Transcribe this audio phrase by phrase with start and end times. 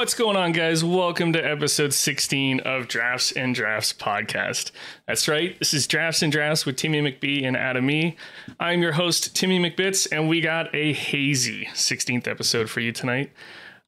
[0.00, 0.82] What's going on, guys?
[0.82, 4.70] Welcome to episode 16 of Drafts and Drafts podcast.
[5.06, 8.16] That's right, this is Drafts and Drafts with Timmy McBee and Adam E.
[8.58, 13.30] I'm your host, Timmy McBits, and we got a hazy 16th episode for you tonight.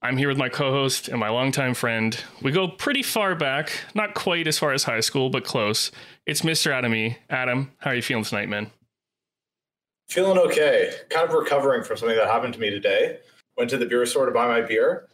[0.03, 2.23] I'm here with my co host and my longtime friend.
[2.43, 5.91] We go pretty far back, not quite as far as high school, but close.
[6.27, 6.73] It's Mr.
[6.73, 7.17] Adam.
[7.31, 8.71] Adam, how are you feeling tonight, man?
[10.11, 10.93] Feeling okay.
[11.09, 13.21] Kind of recovering from something that happened to me today.
[13.57, 15.09] Went to the beer store to buy my beer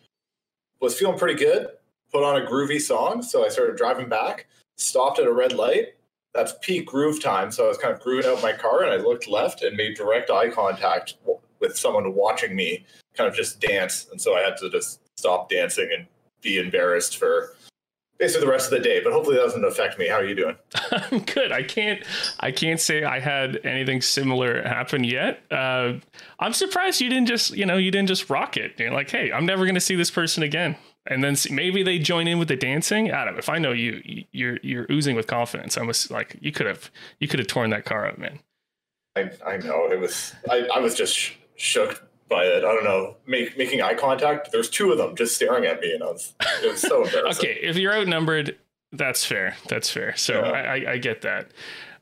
[0.81, 1.69] was feeling pretty good.
[2.13, 4.47] Put on a groovy song, so I started driving back.
[4.77, 5.95] Stopped at a red light.
[6.35, 8.97] That's peak groove time, so I was kind of grooving out my car, and I
[8.97, 11.15] looked left and made direct eye contact
[11.61, 14.07] with someone watching me, kind of just dance.
[14.13, 16.07] And so I had to just stop dancing and
[16.41, 17.57] be embarrassed for
[18.19, 19.01] basically the rest of the day.
[19.03, 20.09] But hopefully that doesn't affect me.
[20.09, 20.57] How are you doing?
[20.91, 21.53] I'm good.
[21.53, 22.03] I can't
[22.41, 25.41] I can't say I had anything similar happen yet.
[25.51, 25.95] Uh,
[26.39, 28.79] I'm surprised you didn't just you know you didn't just rock it.
[28.79, 30.77] You're like, hey, I'm never going to see this person again.
[31.07, 33.11] And then see, maybe they join in with the dancing.
[33.11, 35.79] Adam, if I know you, you're you're oozing with confidence.
[35.79, 38.41] I was like, you could have you could have torn that car up, man.
[39.17, 40.35] I I know it was.
[40.51, 42.65] I I was just sh- shook by it.
[42.65, 44.53] I don't know, make, making eye contact.
[44.53, 47.51] There's two of them just staring at me, and I was it was so embarrassing.
[47.51, 48.57] okay, if you're outnumbered,
[48.93, 49.57] that's fair.
[49.69, 50.17] That's fair.
[50.17, 50.51] So yeah.
[50.51, 51.51] I, I, I, get that.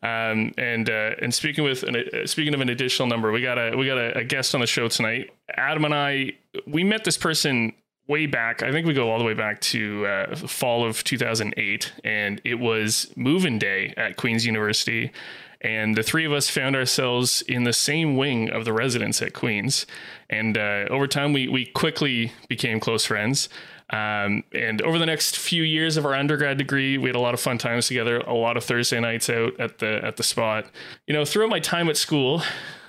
[0.02, 3.58] Um, and uh, and speaking with an, uh, speaking of an additional number, we got
[3.58, 5.30] a we got a, a guest on the show tonight.
[5.54, 6.32] Adam and I
[6.66, 7.72] we met this person
[8.08, 8.62] way back.
[8.62, 12.56] I think we go all the way back to uh, fall of 2008, and it
[12.56, 15.12] was moving day at Queen's University.
[15.60, 19.32] And the three of us found ourselves in the same wing of the residence at
[19.32, 19.86] Queen's.
[20.28, 23.48] And uh, over time, we, we quickly became close friends.
[23.90, 27.34] Um, and over the next few years of our undergrad degree, we had a lot
[27.34, 30.66] of fun times together, a lot of Thursday nights out at the at the spot.
[31.06, 32.42] You know, throughout my time at school,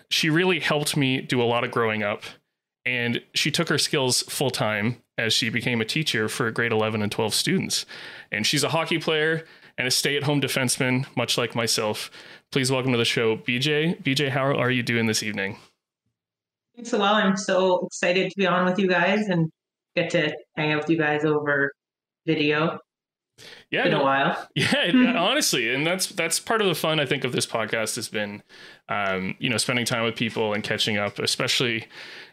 [0.09, 2.23] she really helped me do a lot of growing up.
[2.85, 7.01] And she took her skills full time as she became a teacher for grade 11
[7.01, 7.85] and 12 students.
[8.31, 9.45] And she's a hockey player
[9.77, 12.09] and a stay at home defenseman, much like myself.
[12.51, 14.01] Please welcome to the show, BJ.
[14.01, 15.57] BJ, how are you doing this evening?
[16.75, 17.21] Thanks a lot.
[17.21, 19.51] I'm so excited to be on with you guys and
[19.97, 21.73] get to hang out with you guys over
[22.25, 22.79] video.
[23.69, 24.47] Yeah, been a while.
[24.55, 28.07] Yeah, honestly, and that's that's part of the fun I think of this podcast has
[28.07, 28.41] been,
[28.87, 31.85] um, you know, spending time with people and catching up, especially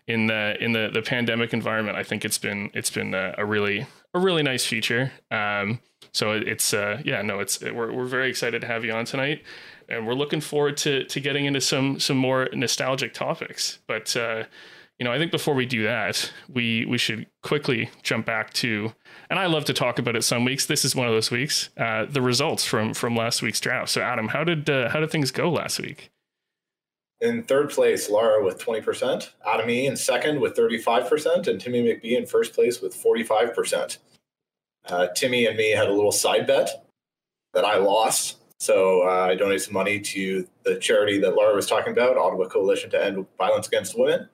[0.07, 1.99] in the in the the pandemic environment.
[1.99, 5.11] I think it's been it's been a, a really a really nice feature.
[5.33, 5.81] Um,
[6.13, 9.43] so it's uh, yeah, no, it's we're we're very excited to have you on tonight
[9.89, 13.79] and we're looking forward to to getting into some some more nostalgic topics.
[13.87, 14.45] But uh,
[14.99, 18.93] you know, I think before we do that, we we should quickly jump back to,
[19.29, 20.67] and I love to talk about it some weeks.
[20.67, 21.71] This is one of those weeks.
[21.77, 23.91] Uh, the results from from last week's draft.
[23.91, 26.11] So, Adam, how did uh, how did things go last week?
[27.21, 32.19] In third place, Lara with 20%, Adam E in second with 35%, and Timmy McBee
[32.19, 33.99] in first place with 45%.
[34.87, 36.87] Uh, Timmy and me had a little side bet
[37.55, 41.67] that I lost so uh, I donated some money to the charity that Laura was
[41.67, 44.29] talking about, Ottawa Coalition to End Violence Against Women,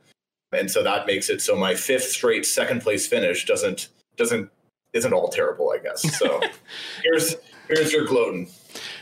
[0.53, 4.50] and so that makes it so my fifth straight second place finish doesn't doesn't
[4.92, 6.03] isn't all terrible, I guess.
[6.19, 6.41] So
[7.03, 7.36] here's
[7.69, 8.48] here's your gloating.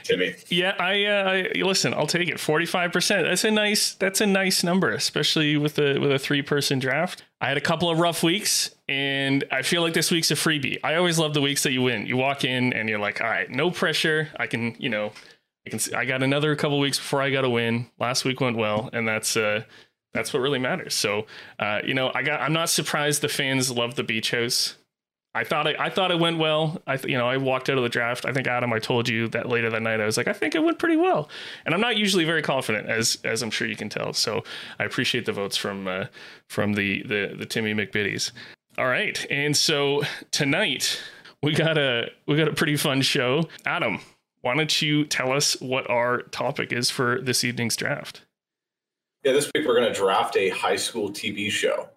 [0.08, 0.34] Timmy.
[0.48, 1.92] Yeah, I, uh, I listen.
[1.92, 2.40] I'll take it.
[2.40, 3.26] Forty five percent.
[3.26, 3.94] That's a nice.
[3.94, 7.24] That's a nice number, especially with a with a three person draft.
[7.40, 10.78] I had a couple of rough weeks, and I feel like this week's a freebie.
[10.82, 12.06] I always love the weeks that you win.
[12.06, 14.28] You walk in and you're like, all right, no pressure.
[14.38, 15.12] I can, you know,
[15.66, 15.80] I can.
[15.94, 17.90] I got another couple weeks before I got to win.
[18.00, 19.64] Last week went well, and that's uh,
[20.14, 20.94] that's what really matters.
[20.94, 21.26] So,
[21.58, 22.40] uh, you know, I got.
[22.40, 24.76] I'm not surprised the fans love the beach house.
[25.34, 26.80] I thought it, I thought it went well.
[26.86, 28.24] I you know I walked out of the draft.
[28.24, 30.00] I think Adam, I told you that later that night.
[30.00, 31.28] I was like, I think it went pretty well,
[31.64, 34.12] and I'm not usually very confident, as as I'm sure you can tell.
[34.12, 34.42] So
[34.78, 36.06] I appreciate the votes from uh,
[36.48, 38.32] from the the the Timmy McBiddies.
[38.78, 41.00] All right, and so tonight
[41.42, 43.48] we got a we got a pretty fun show.
[43.66, 44.00] Adam,
[44.40, 48.22] why don't you tell us what our topic is for this evening's draft?
[49.24, 51.88] Yeah, this week we're going to draft a high school TV show.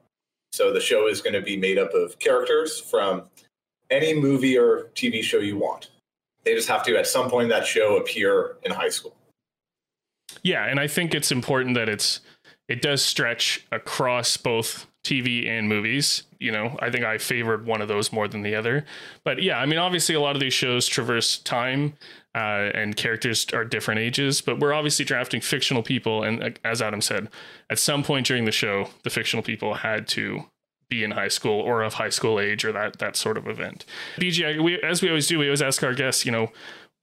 [0.51, 3.23] So the show is going to be made up of characters from
[3.89, 5.91] any movie or TV show you want.
[6.43, 9.15] They just have to, at some point in that show, appear in high school.
[10.43, 12.21] Yeah, and I think it's important that it's
[12.67, 16.23] it does stretch across both TV and movies.
[16.39, 18.85] You know, I think I favored one of those more than the other.
[19.23, 21.93] But yeah, I mean, obviously, a lot of these shows traverse time
[22.33, 26.23] uh, and characters are different ages, but we're obviously drafting fictional people.
[26.23, 27.29] And as Adam said,
[27.69, 30.45] at some point during the show, the fictional people had to
[30.89, 33.85] be in high school or of high school age or that that sort of event.
[34.17, 36.51] BG, we, as we always do, we always ask our guests, you know,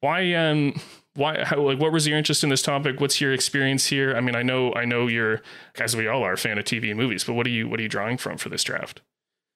[0.01, 0.81] why um
[1.15, 3.01] why how, like what was your interest in this topic?
[3.01, 4.15] What's your experience here?
[4.17, 5.43] I mean, I know I know you're
[5.79, 7.81] as we all are a fan of TV and movies, but what are you what
[7.81, 9.01] are you drawing from for this draft?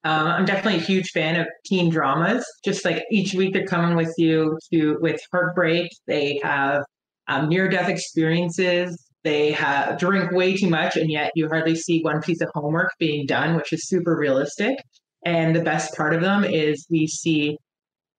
[0.04, 2.44] Um, I'm definitely a huge fan of teen dramas.
[2.64, 5.90] Just like each week, they're coming with you to with heartbreak.
[6.06, 6.82] They have
[7.28, 9.00] um, near-death experiences.
[9.22, 12.90] They have drink way too much, and yet you hardly see one piece of homework
[12.98, 14.76] being done, which is super realistic.
[15.24, 17.56] And the best part of them is we see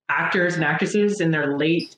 [0.07, 1.93] actors and actresses in their late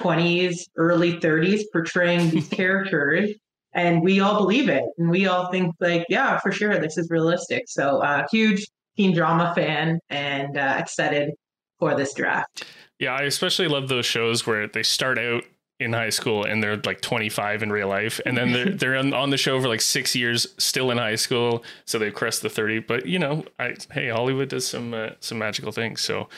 [0.00, 3.30] 20s, early 30s portraying these characters.
[3.72, 4.82] And we all believe it.
[4.98, 7.64] And we all think, like, yeah, for sure, this is realistic.
[7.68, 8.66] So, uh, huge
[9.00, 11.30] teen drama fan and uh, excited
[11.78, 12.64] for this draft.
[12.98, 15.44] Yeah, I especially love those shows where they start out
[15.78, 19.14] in high school and they're like 25 in real life and then they're, they're on,
[19.14, 22.50] on the show for like six years still in high school so they've crossed the
[22.50, 26.28] 30 but you know I, hey hollywood does some uh, some magical things so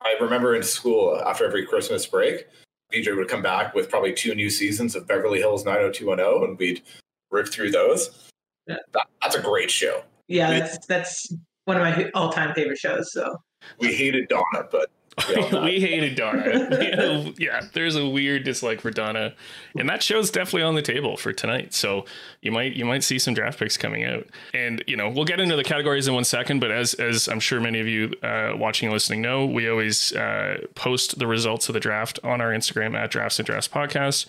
[0.00, 2.46] I remember in school after every Christmas break,
[2.92, 6.82] BJ would come back with probably two new seasons of Beverly Hills 90210, and we'd
[7.30, 8.30] rip through those.
[8.66, 8.76] Yeah.
[8.92, 10.02] That, that's a great show.
[10.28, 11.34] Yeah, that's that's
[11.68, 13.12] one of my all-time favorite shows.
[13.12, 13.36] So
[13.78, 14.90] We hated Donna, but
[15.28, 16.68] we we hated Donna.
[16.80, 19.34] yeah, yeah, there's a weird dislike for Donna,
[19.76, 21.74] and that show's definitely on the table for tonight.
[21.74, 22.06] So
[22.40, 25.40] you might you might see some draft picks coming out, and you know we'll get
[25.40, 26.60] into the categories in one second.
[26.60, 30.12] But as as I'm sure many of you uh, watching and listening know, we always
[30.12, 34.26] uh, post the results of the draft on our Instagram at Drafts and Drafts Podcast.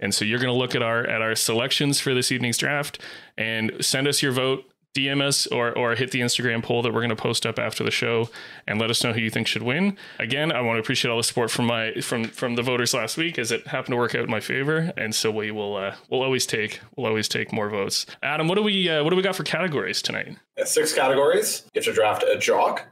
[0.00, 3.00] And so you're going to look at our at our selections for this evening's draft
[3.38, 7.00] and send us your vote DM us or or hit the Instagram poll that we're
[7.00, 8.28] going to post up after the show
[8.66, 9.96] and let us know who you think should win.
[10.18, 13.16] Again, I want to appreciate all the support from my from from the voters last
[13.16, 15.94] week as it happened to work out in my favor, and so we will uh,
[16.10, 18.04] we'll always take we'll always take more votes.
[18.22, 20.36] Adam, what do we uh, what do we got for categories tonight?
[20.60, 21.64] Uh, Six categories.
[21.72, 22.86] You have to draft a jock,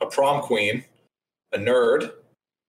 [0.00, 0.84] a prom queen,
[1.52, 2.12] a nerd,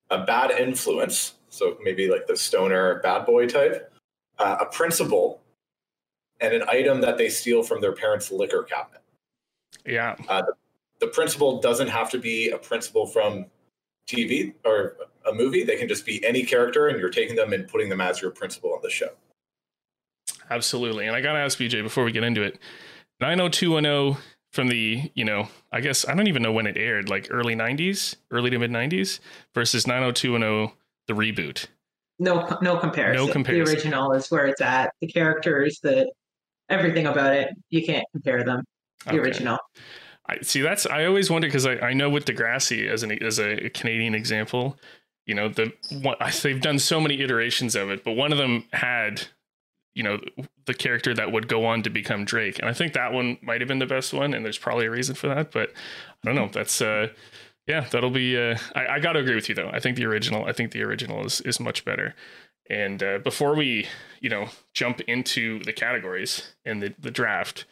[0.10, 3.92] a bad influence, so maybe like the stoner bad boy type,
[4.40, 5.42] uh, a principal,
[6.42, 9.02] and an item that they steal from their parents' liquor cabinet.
[9.86, 10.44] Yeah, uh,
[11.00, 13.46] the principal doesn't have to be a principal from
[14.08, 15.64] TV or a movie.
[15.64, 18.32] They can just be any character, and you're taking them and putting them as your
[18.32, 19.10] principal on the show.
[20.50, 21.08] absolutely.
[21.08, 22.60] And I got to ask BJ before we get into it.
[23.22, 24.22] 90210
[24.52, 27.56] from the, you know, I guess I don't even know when it aired, like early
[27.56, 29.20] 90s, early to mid 90s
[29.56, 30.76] versus 90210
[31.08, 31.68] the reboot.
[32.20, 33.26] no no comparison.
[33.26, 33.66] No comparison.
[33.66, 34.94] The original is where it's at.
[35.02, 36.12] The characters, the
[36.72, 38.64] everything about it, you can't compare them.
[39.06, 39.20] The Okay.
[39.20, 39.58] original.
[40.28, 40.62] I see.
[40.62, 44.14] That's I always wonder because I, I know with Degrassi as an as a Canadian
[44.16, 44.78] example,
[45.26, 48.66] you know the one, they've done so many iterations of it, but one of them
[48.74, 49.24] had,
[49.96, 50.20] you know,
[50.66, 53.60] the character that would go on to become Drake, and I think that one might
[53.62, 55.72] have been the best one, and there's probably a reason for that, but
[56.24, 56.50] I don't know.
[56.54, 57.08] That's uh,
[57.68, 58.38] yeah, that'll be.
[58.38, 59.70] Uh, I, I got to agree with you though.
[59.74, 60.46] I think the original.
[60.46, 62.14] I think the original is is much better.
[62.70, 63.88] And uh, before we,
[64.22, 67.66] you know, jump into the categories and the, the draft,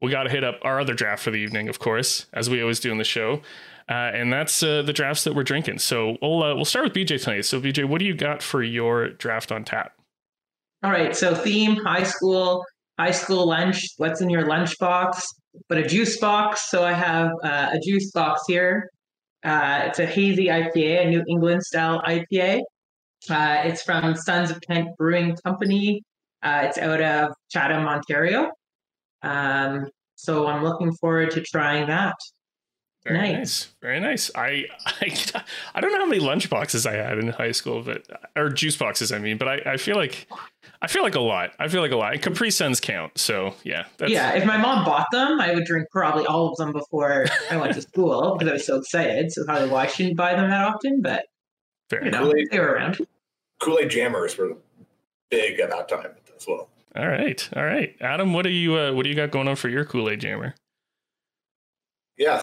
[0.00, 2.60] we got to hit up our other draft for the evening, of course, as we
[2.60, 3.42] always do in the show.
[3.88, 5.78] Uh, and that's uh, the drafts that we're drinking.
[5.78, 7.44] So we'll uh, we'll start with BJ tonight.
[7.44, 9.92] So BJ, what do you got for your draft on tap?
[10.82, 11.16] All right.
[11.16, 12.64] So theme, high school,
[12.98, 13.86] high school lunch.
[13.96, 15.24] What's in your lunch box?
[15.68, 16.68] But a juice box.
[16.70, 18.90] So I have uh, a juice box here.
[19.44, 22.62] Uh, it's a hazy IPA, a New England style IPA.
[23.30, 26.02] Uh, it's from Sons of Kent Brewing Company.
[26.42, 28.50] Uh, it's out of Chatham, Ontario.
[29.22, 32.14] Um, so I'm looking forward to trying that.
[33.04, 33.36] Very Nice.
[33.36, 33.68] nice.
[33.82, 34.30] Very nice.
[34.34, 35.42] I, I
[35.76, 38.02] I don't know how many lunch boxes I had in high school, but
[38.34, 40.26] or juice boxes, I mean, but I, I feel like
[40.82, 41.50] I feel like a lot.
[41.60, 42.14] I feel like a lot.
[42.14, 43.16] And Capri Suns count.
[43.18, 43.84] So yeah.
[44.04, 47.56] Yeah, if my mom bought them, I would drink probably all of them before I
[47.56, 49.30] went to school because I was so excited.
[49.32, 51.26] So probably why I shouldn't buy them that often, but
[51.90, 52.04] fair.
[52.04, 52.98] you know, they were around.
[53.60, 54.56] Kool Aid jammers were
[55.30, 56.68] big at that time as well.
[56.96, 57.48] All right.
[57.54, 57.94] All right.
[58.00, 60.54] Adam, what do you uh, what do you got going on for your Kool-Aid jammer?
[62.16, 62.40] Yeah.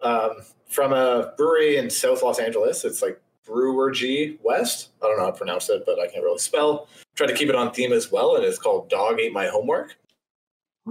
[0.00, 0.30] Um,
[0.66, 2.84] from a brewery in South Los Angeles.
[2.84, 4.90] It's like Brouwerij West.
[5.02, 6.88] I don't know how to pronounce it, but I can't really spell.
[7.14, 9.96] Try to keep it on theme as well, and it's called Dog Ate My Homework.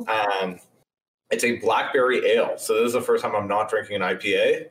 [0.08, 0.60] Um,
[1.32, 2.54] it's a blackberry ale.
[2.58, 4.68] So this is the first time I'm not drinking an IPA.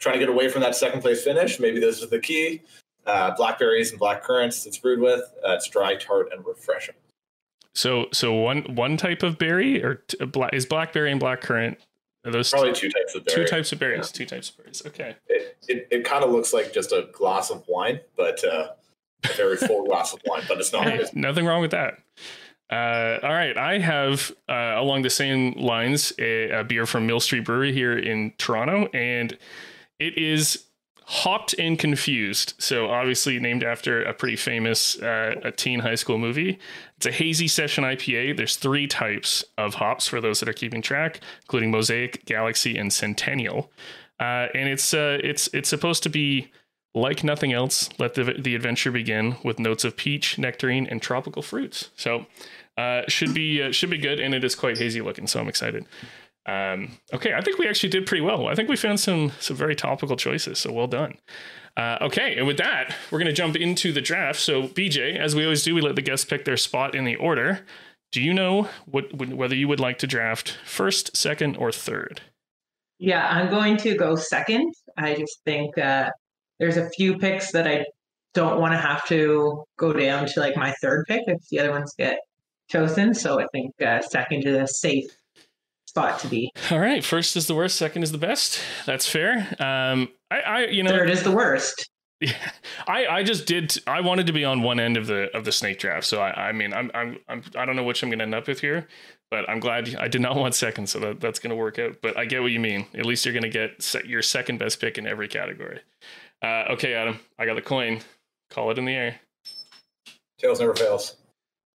[0.00, 1.60] Trying to get away from that second place finish.
[1.60, 2.62] Maybe this is the key.
[3.06, 5.20] Uh, blackberries and black currants it's brewed with.
[5.46, 6.94] Uh, it's dry, tart, and refreshing.
[7.74, 11.76] So so one one type of berry or t- a black is blackberry and blackcurrant
[12.24, 13.36] are those Probably two types of berry.
[13.36, 14.10] two types of berries?
[14.10, 14.82] Two types of berries.
[14.86, 15.16] Okay.
[15.28, 18.68] It, it, it kind of looks like just a glass of wine, but uh,
[19.24, 20.84] a very full glass of wine, but it's not.
[20.84, 21.98] Hey, nothing wrong with that.
[22.70, 27.20] Uh, all right, I have uh, along the same lines a, a beer from Mill
[27.20, 29.36] Street Brewery here in Toronto, and
[29.98, 30.64] it is
[31.06, 32.54] Hopped and Confused.
[32.58, 36.58] So obviously named after a pretty famous uh, a teen high school movie.
[36.96, 38.36] It's a hazy session IPA.
[38.36, 42.92] There's three types of hops for those that are keeping track, including Mosaic, Galaxy, and
[42.92, 43.70] Centennial.
[44.18, 46.50] Uh, and it's uh, it's it's supposed to be
[46.94, 47.90] like nothing else.
[47.98, 51.90] Let the the adventure begin with notes of peach, nectarine, and tropical fruits.
[51.96, 52.26] So
[52.78, 55.26] uh, should be uh, should be good, and it is quite hazy looking.
[55.26, 55.84] So I'm excited.
[56.46, 58.48] Um, okay, I think we actually did pretty well.
[58.48, 60.58] I think we found some some very topical choices.
[60.58, 61.16] So well done.
[61.76, 64.38] Uh, okay, and with that, we're going to jump into the draft.
[64.40, 67.16] So BJ, as we always do, we let the guests pick their spot in the
[67.16, 67.64] order.
[68.12, 72.20] Do you know what whether you would like to draft first, second, or third?
[72.98, 74.72] Yeah, I'm going to go second.
[74.96, 76.10] I just think uh,
[76.60, 77.86] there's a few picks that I
[78.34, 81.70] don't want to have to go down to like my third pick if the other
[81.70, 82.18] ones get
[82.70, 83.14] chosen.
[83.14, 85.06] So I think uh, second is a safe
[85.94, 86.50] spot to be.
[86.72, 88.60] All right, first is the worst, second is the best.
[88.84, 89.54] That's fair.
[89.60, 91.88] Um, I, I you know, third is the worst.
[92.20, 92.34] Yeah,
[92.88, 93.76] I, I just did.
[93.86, 96.48] I wanted to be on one end of the of the snake draft, so I,
[96.48, 98.60] I mean, I'm, I'm, I'm, I don't know which I'm going to end up with
[98.60, 98.88] here,
[99.30, 101.98] but I'm glad I did not want second, so that, that's going to work out.
[102.02, 102.86] But I get what you mean.
[102.94, 105.80] At least you're going to get set your second best pick in every category.
[106.42, 108.00] Uh, okay, Adam, I got the coin.
[108.50, 109.20] Call it in the air.
[110.38, 111.16] Tails never fails.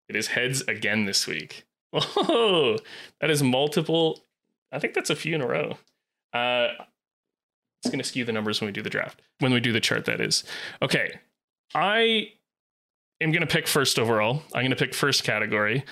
[0.08, 1.64] It is heads again this week.
[1.94, 2.76] Oh,
[3.20, 4.24] that is multiple.
[4.72, 5.78] I think that's a few in a row.
[6.32, 6.68] Uh,
[7.80, 9.80] it's going to skew the numbers when we do the draft, when we do the
[9.80, 10.42] chart, that is.
[10.82, 11.20] Okay.
[11.74, 12.32] I
[13.20, 14.42] am going to pick first overall.
[14.54, 15.84] I'm going to pick first category.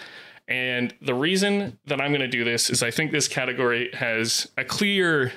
[0.48, 4.50] And the reason that I'm going to do this is I think this category has
[4.56, 5.32] a clear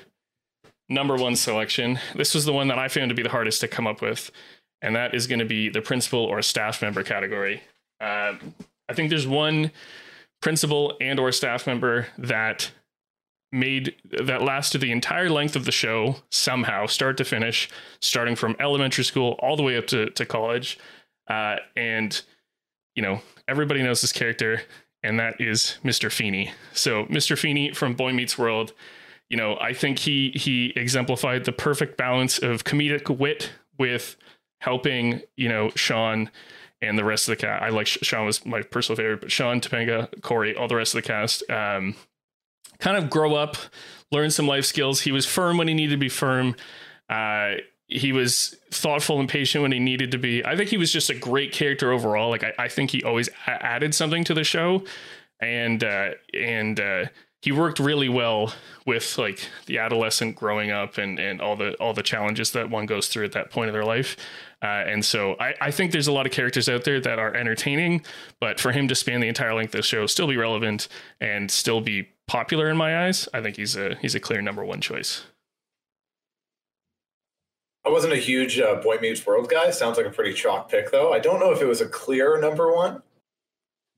[0.89, 1.99] number one selection.
[2.15, 4.31] This was the one that I found to be the hardest to come up with.
[4.81, 7.61] And that is going to be the principal or staff member category.
[7.99, 8.33] Uh,
[8.87, 9.71] I think there's one
[10.41, 12.71] principal and or staff member that
[13.51, 17.69] made that lasted the entire length of the show somehow start to finish
[18.01, 20.77] starting from elementary school all the way up to, to college.
[21.29, 22.21] Uh, and
[22.95, 24.61] you know everybody knows this character
[25.03, 28.73] and that is mr feeney so mr feeney from boy meets world
[29.29, 34.15] you know i think he he exemplified the perfect balance of comedic wit with
[34.61, 36.29] helping you know shawn
[36.81, 37.63] and the rest of the cast.
[37.63, 41.03] I like Shawn was my personal favorite, but Shawn, Topanga, Cory, all the rest of
[41.03, 41.95] the cast, um,
[42.79, 43.57] kind of grow up,
[44.11, 45.01] learn some life skills.
[45.01, 46.55] He was firm when he needed to be firm.
[47.09, 47.55] Uh,
[47.87, 50.43] he was thoughtful and patient when he needed to be.
[50.43, 52.29] I think he was just a great character overall.
[52.29, 54.83] Like I, I think he always added something to the show,
[55.39, 57.05] and uh, and uh,
[57.41, 58.53] he worked really well
[58.87, 62.87] with like the adolescent growing up and and all the all the challenges that one
[62.87, 64.17] goes through at that point of their life.
[64.61, 67.35] Uh, and so I, I think there's a lot of characters out there that are
[67.35, 68.03] entertaining,
[68.39, 70.87] but for him to span the entire length of the show, still be relevant
[71.21, 74.63] and still be popular in my eyes, I think he's a he's a clear number
[74.63, 75.23] one choice.
[77.85, 79.69] I wasn't a huge uh, Boy Meets World guy.
[79.69, 81.13] Sounds like a pretty chalk pick, though.
[81.13, 83.03] I don't know if it was a clear number one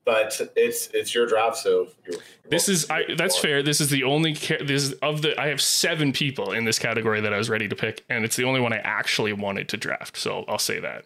[0.08, 3.62] but it's it's your draft, so you're, you're this is I, that's fair.
[3.62, 6.80] This is the only ca- this is of the I have seven people in this
[6.80, 9.68] category that I was ready to pick, and it's the only one I actually wanted
[9.68, 10.16] to draft.
[10.16, 11.04] So I'll say that.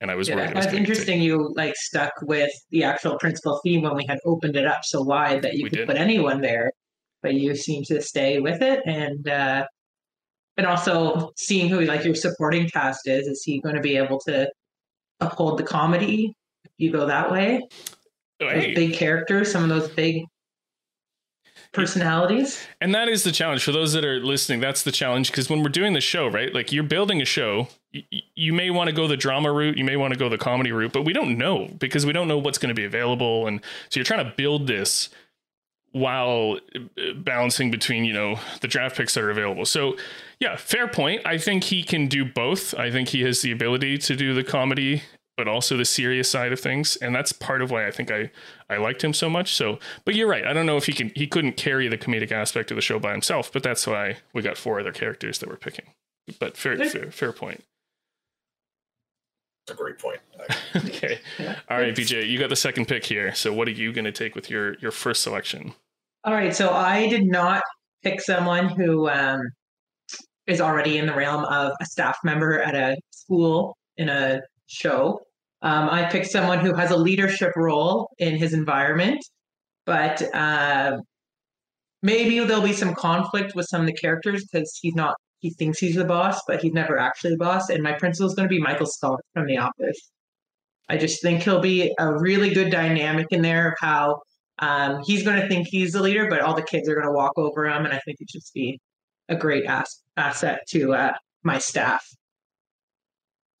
[0.00, 0.56] And I was yeah, worried.
[0.56, 1.22] That's interesting.
[1.22, 5.00] You like stuck with the actual principal theme when we had opened it up so
[5.00, 5.86] wide that you we could did.
[5.86, 6.72] put anyone there,
[7.22, 9.64] but you seem to stay with it, and uh,
[10.56, 13.28] and also seeing who like your supporting cast is.
[13.28, 14.50] Is he going to be able to
[15.20, 16.34] uphold the comedy?
[16.64, 17.62] If you go that way
[18.48, 18.74] hey.
[18.74, 20.24] big characters, some of those big
[21.72, 22.66] personalities.
[22.80, 24.60] And that is the challenge for those that are listening.
[24.60, 26.52] That's the challenge because when we're doing the show, right?
[26.52, 28.02] Like you're building a show, you,
[28.34, 30.72] you may want to go the drama route, you may want to go the comedy
[30.72, 33.46] route, but we don't know because we don't know what's going to be available.
[33.46, 35.10] And so you're trying to build this
[35.92, 39.64] while uh, balancing between, you know, the draft picks that are available.
[39.64, 39.96] So,
[40.38, 41.22] yeah, fair point.
[41.26, 42.74] I think he can do both.
[42.74, 45.02] I think he has the ability to do the comedy
[45.40, 46.96] but also the serious side of things.
[46.96, 48.30] And that's part of why i think i
[48.68, 49.54] i liked him so much.
[49.54, 50.46] So but you're right.
[50.46, 52.98] I don't know if he can he couldn't carry the comedic aspect of the show
[52.98, 55.86] by himself but that's why we got four other characters that we're picking.
[56.38, 57.64] But fair fair, fair point.
[59.66, 60.20] That's a great point.
[60.76, 61.18] Okay.
[61.68, 63.34] All right bj you got the second pick here.
[63.34, 65.72] So what are you going to take with your your first selection?
[66.24, 67.62] All right so i did not
[68.02, 69.40] pick someone who um,
[70.46, 75.20] is already in the realm of a staff member at a school in a show
[75.62, 79.22] um, I picked someone who has a leadership role in his environment,
[79.86, 80.98] but uh,
[82.02, 85.14] maybe there'll be some conflict with some of the characters because he's not.
[85.40, 87.70] He thinks he's the boss, but he's never actually the boss.
[87.70, 90.10] And my principal is going to be Michael Scott from The Office.
[90.90, 94.20] I just think he'll be a really good dynamic in there of how
[94.58, 97.12] um, he's going to think he's the leader, but all the kids are going to
[97.12, 98.78] walk over him, and I think it should be
[99.28, 101.12] a great ass- asset to uh,
[101.42, 102.04] my staff.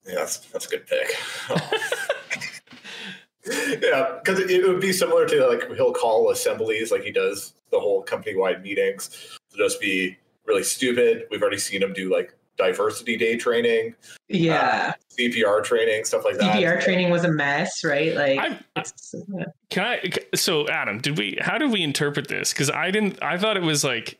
[0.06, 1.08] Yeah, that's that's a good pick.
[3.82, 7.54] yeah, because it, it would be similar to like he'll call assemblies like he does
[7.70, 9.38] the whole company wide meetings.
[9.50, 10.16] to just be
[10.46, 11.24] really stupid.
[11.30, 13.94] We've already seen him do like diversity day training,
[14.28, 14.92] Yeah.
[14.92, 16.56] Uh, CPR training, stuff like that.
[16.56, 18.14] CPR training was a mess, right?
[18.14, 18.82] Like, I'm, uh,
[19.70, 20.10] can I?
[20.34, 21.38] So Adam, did we?
[21.40, 22.52] How did we interpret this?
[22.52, 23.22] Because I didn't.
[23.22, 24.18] I thought it was like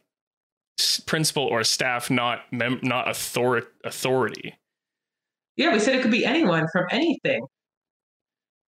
[1.06, 3.66] principal or staff, not mem- not authority.
[3.84, 4.54] Authority.
[5.60, 7.44] Yeah, we said it could be anyone from anything.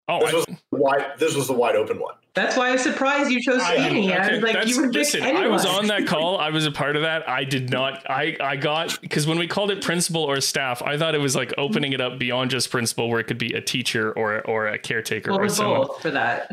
[0.08, 1.06] Oh, This I, was wide.
[1.18, 2.14] This was the wide open one.
[2.34, 4.90] That's why I was surprised you chose I didn't- I was like, that's- you would
[4.90, 5.44] pick listen, anyone.
[5.44, 6.38] I was on that call.
[6.38, 7.26] I was a part of that.
[7.28, 8.08] I did not.
[8.10, 11.34] I I got because when we called it principal or staff, I thought it was
[11.36, 14.66] like opening it up beyond just principal, where it could be a teacher or or
[14.68, 15.86] a caretaker Well, it or was someone.
[15.86, 16.50] both for that.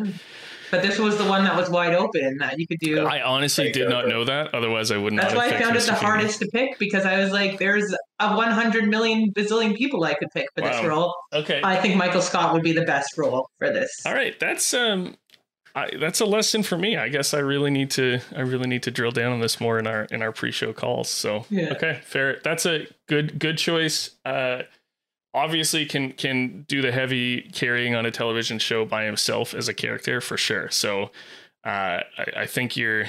[0.72, 3.06] But this was the one that was wide open that you could do.
[3.06, 3.90] I honestly did you.
[3.90, 4.54] not know that.
[4.54, 5.24] Otherwise, I would not.
[5.24, 8.36] That's why I found it the hardest to pick because I was like, there's a
[8.36, 11.16] 100 million bazillion people I could pick for this role.
[11.34, 11.62] Okay.
[11.64, 13.92] I think Michael Scott would be the best role for this.
[14.06, 15.16] All right, that's um,
[15.76, 16.98] I, that's a lesson for me.
[16.98, 19.80] I guess I really need to I really need to drill down on this more
[19.80, 21.10] in our in our pre-show calls.
[21.10, 21.72] So Yeah.
[21.72, 22.40] okay, fair.
[22.44, 24.12] That's a good good choice.
[24.26, 24.64] Uh,
[25.34, 29.74] obviously can can do the heavy carrying on a television show by himself as a
[29.74, 30.70] character for sure.
[30.70, 31.12] So
[31.66, 33.06] uh, I, I think you're.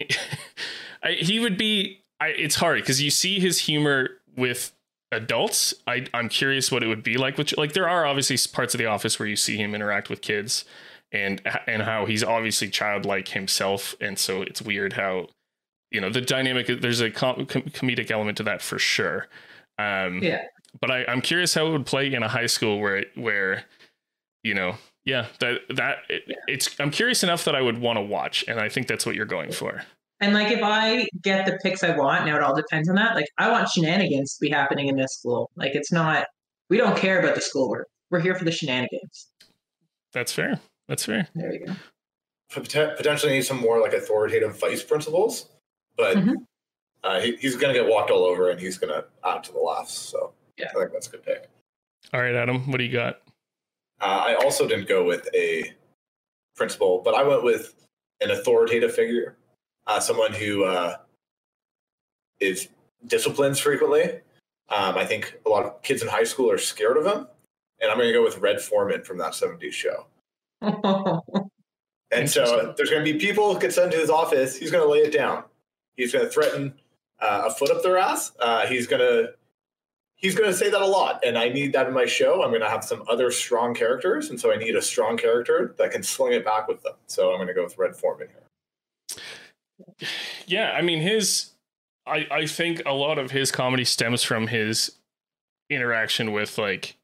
[1.02, 2.02] I, he would be.
[2.20, 4.72] I, it's hard because you see his humor with
[5.12, 5.74] adults.
[5.86, 7.38] I, I'm curious what it would be like.
[7.38, 10.20] Which like there are obviously parts of the office where you see him interact with
[10.20, 10.64] kids,
[11.12, 15.28] and and how he's obviously childlike himself, and so it's weird how
[15.90, 16.66] you know the dynamic.
[16.66, 19.28] There's a com- com- comedic element to that for sure.
[19.78, 20.42] Um, Yeah.
[20.80, 23.64] But I, I'm curious how it would play in a high school where it, where
[24.44, 28.02] you know yeah that that it, it's I'm curious enough that I would want to
[28.02, 29.82] watch, and I think that's what you're going for.
[30.20, 33.14] And like, if I get the picks I want, now it all depends on that.
[33.14, 35.48] Like, I want shenanigans to be happening in this school.
[35.54, 36.26] Like, it's not.
[36.70, 37.86] We don't care about the schoolwork.
[38.10, 39.28] We're here for the shenanigans.
[40.12, 40.58] That's fair.
[40.88, 41.28] That's fair.
[41.36, 41.72] There you go.
[42.50, 45.50] Potentially need some more like authoritative vice principals,
[45.96, 46.34] but Mhm.
[47.04, 49.52] uh, he, he's going to get walked all over, and he's going to add to
[49.52, 49.92] the laughs.
[49.96, 50.66] So Yeah.
[50.70, 51.48] I think that's a good pick.
[52.12, 53.20] All right, Adam, what do you got?
[54.00, 55.72] Uh, I also didn't go with a
[56.56, 57.74] principal, but I went with
[58.20, 59.36] an authoritative figure,
[59.86, 60.96] uh, someone who uh,
[62.40, 62.68] is
[63.06, 64.04] disciplines frequently.
[64.70, 67.26] Um, I think a lot of kids in high school are scared of him,
[67.80, 70.06] and I'm going to go with Red Foreman from that '70s show.
[72.10, 74.56] And so there's going to be people who get sent to his office.
[74.56, 75.44] He's going to lay it down.
[75.96, 76.74] He's going to threaten
[77.20, 78.32] uh, a foot up their ass.
[78.40, 79.34] Uh, he's going to
[80.18, 82.42] he's going to say that a lot, and I need that in my show.
[82.42, 85.74] I'm going to have some other strong characters, and so I need a strong character
[85.78, 86.94] that can sling it back with them.
[87.06, 88.42] So I'm going to go with Red Foreman here.
[90.46, 91.52] Yeah, I mean his
[92.06, 94.96] I I think a lot of his comedy stems from his
[95.70, 96.96] interaction with like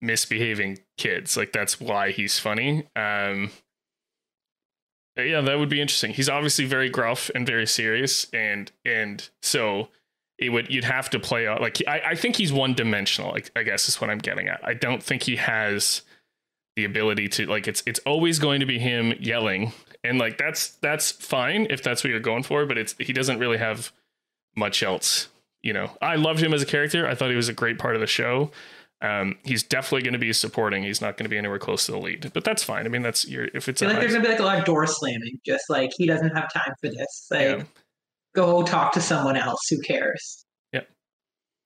[0.00, 1.36] misbehaving kids.
[1.36, 2.86] Like that's why he's funny.
[2.94, 3.50] Um
[5.16, 6.12] yeah, that would be interesting.
[6.12, 9.88] He's obviously very gruff and very serious and and so
[10.38, 13.50] it would you'd have to play out like I, I think he's one dimensional, like
[13.56, 14.60] I guess is what I'm getting at.
[14.62, 16.02] I don't think he has
[16.76, 19.72] the ability to like it's it's always going to be him yelling
[20.04, 23.38] and like that's that's fine if that's what you're going for but it's he doesn't
[23.38, 23.92] really have
[24.56, 25.28] much else
[25.62, 27.94] you know i loved him as a character i thought he was a great part
[27.94, 28.50] of the show
[29.00, 31.92] um he's definitely going to be supporting he's not going to be anywhere close to
[31.92, 33.94] the lead but that's fine i mean that's your if it's I a feel like
[33.96, 35.40] high- there's gonna be like a lot of door slamming.
[35.46, 37.26] Just like he doesn't have time for this.
[37.30, 37.62] Like, Yeah.
[38.36, 39.58] Go talk to someone else.
[39.70, 40.44] Who cares?
[40.72, 40.82] Yeah.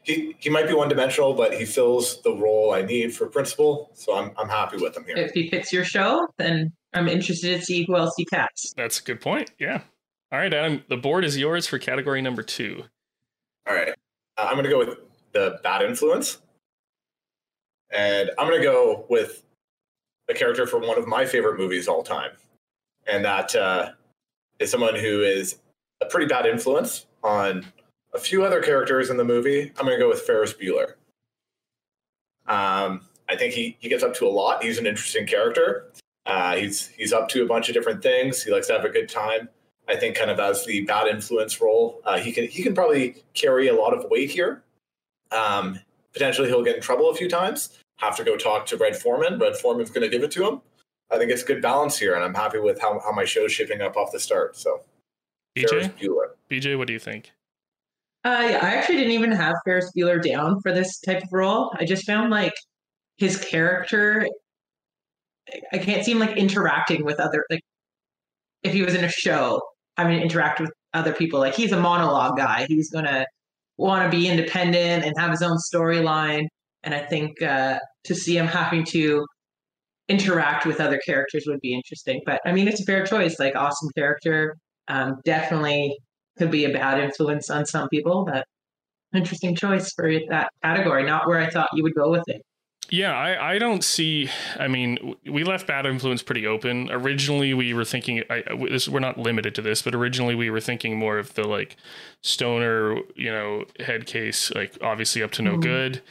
[0.03, 3.91] He he might be one dimensional, but he fills the role I need for principal.
[3.95, 5.17] So I'm I'm happy with him here.
[5.17, 8.73] If he fits your show, then I'm interested to see who else he casts.
[8.77, 9.83] that's a good point yeah
[10.33, 12.83] all right adam the board is yours for category number two
[13.69, 13.91] All right.
[14.37, 14.99] Uh, I'm going to go with
[15.33, 16.39] the bad influence.
[17.93, 19.45] And I'm going to go with
[20.29, 22.31] a character from one of my favorite movies all time.
[23.07, 23.91] And that uh,
[24.59, 25.57] is someone who is
[26.01, 27.67] a pretty bad influence on
[28.15, 29.73] a few other characters in the movie.
[29.79, 30.95] I'm going to go with Ferris Bueller.
[32.47, 34.63] Um, I think he, he gets up to a lot.
[34.63, 35.93] He's an interesting character.
[36.27, 38.43] Uh, he's he's up to a bunch of different things.
[38.43, 39.49] He likes to have a good time.
[39.89, 43.25] I think kind of as the bad influence role, uh, he can he can probably
[43.35, 44.63] carry a lot of weight here.
[45.33, 45.79] Um,
[46.13, 47.79] potentially, he'll get in trouble a few times.
[47.97, 49.39] Have to go talk to Red Foreman.
[49.39, 50.61] Red Foreman's going to give it to him.
[51.11, 53.81] I think it's good balance here, and I'm happy with how, how my show's shaping
[53.81, 54.57] up off the start.
[54.57, 54.83] So,
[55.57, 55.93] bj
[56.51, 57.33] bj what do you think
[58.23, 61.73] Uh, yeah, I actually didn't even have Ferris Bueller down for this type of role.
[61.81, 62.53] I just found like
[63.17, 64.27] his character.
[65.73, 67.63] I can't see him like interacting with other like
[68.63, 69.61] if he was in a show
[69.97, 71.41] having to interact with other people.
[71.41, 72.67] Like he's a monologue guy.
[72.69, 73.25] He's gonna
[73.79, 76.45] want to be independent and have his own storyline.
[76.83, 79.25] and I think uh, to see him having to
[80.09, 82.21] interact with other characters would be interesting.
[82.27, 83.39] But I mean, it's a fair choice.
[83.39, 84.57] Like awesome character,
[84.91, 85.97] um, definitely
[86.39, 88.25] could be a bad influence on some people.
[88.25, 88.45] But
[89.15, 91.05] interesting choice for that category.
[91.05, 92.43] Not where I thought you would go with it.
[92.91, 94.29] Yeah, I, I don't see.
[94.59, 96.91] I mean, we left bad influence pretty open.
[96.91, 98.25] Originally, we were thinking.
[98.29, 101.47] I, this, we're not limited to this, but originally we were thinking more of the
[101.47, 101.77] like
[102.23, 105.61] stoner, you know, head case, like obviously up to no mm-hmm.
[105.61, 106.03] good.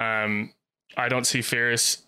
[0.00, 0.52] Um,
[0.96, 2.02] I don't see Ferris.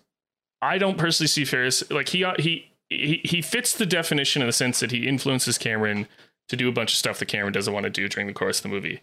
[0.61, 4.53] I don't personally see Ferris like he he he he fits the definition in the
[4.53, 6.07] sense that he influences Cameron
[6.49, 8.59] to do a bunch of stuff that Cameron doesn't want to do during the course
[8.59, 9.01] of the movie.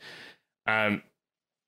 [0.67, 1.03] Um,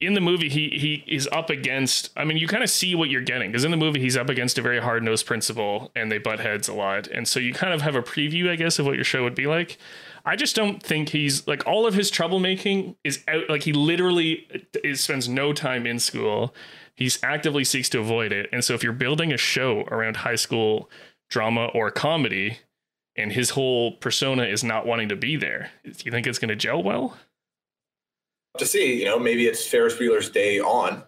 [0.00, 3.08] in the movie he he is up against i mean you kind of see what
[3.08, 6.18] you're getting because in the movie he's up against a very hard-nosed principal and they
[6.18, 7.06] butt heads a lot.
[7.08, 9.34] And so you kind of have a preview i guess of what your show would
[9.34, 9.78] be like.
[10.24, 14.46] I just don't think he's like all of his troublemaking is out like he literally
[14.84, 16.54] is, spends no time in school.
[16.94, 18.48] He's actively seeks to avoid it.
[18.52, 20.90] And so if you're building a show around high school
[21.30, 22.58] drama or comedy
[23.16, 26.48] and his whole persona is not wanting to be there do you think it's going
[26.48, 27.16] to gel well
[28.58, 28.98] to see.
[28.98, 31.02] You know, maybe it's Ferris Bueller's day on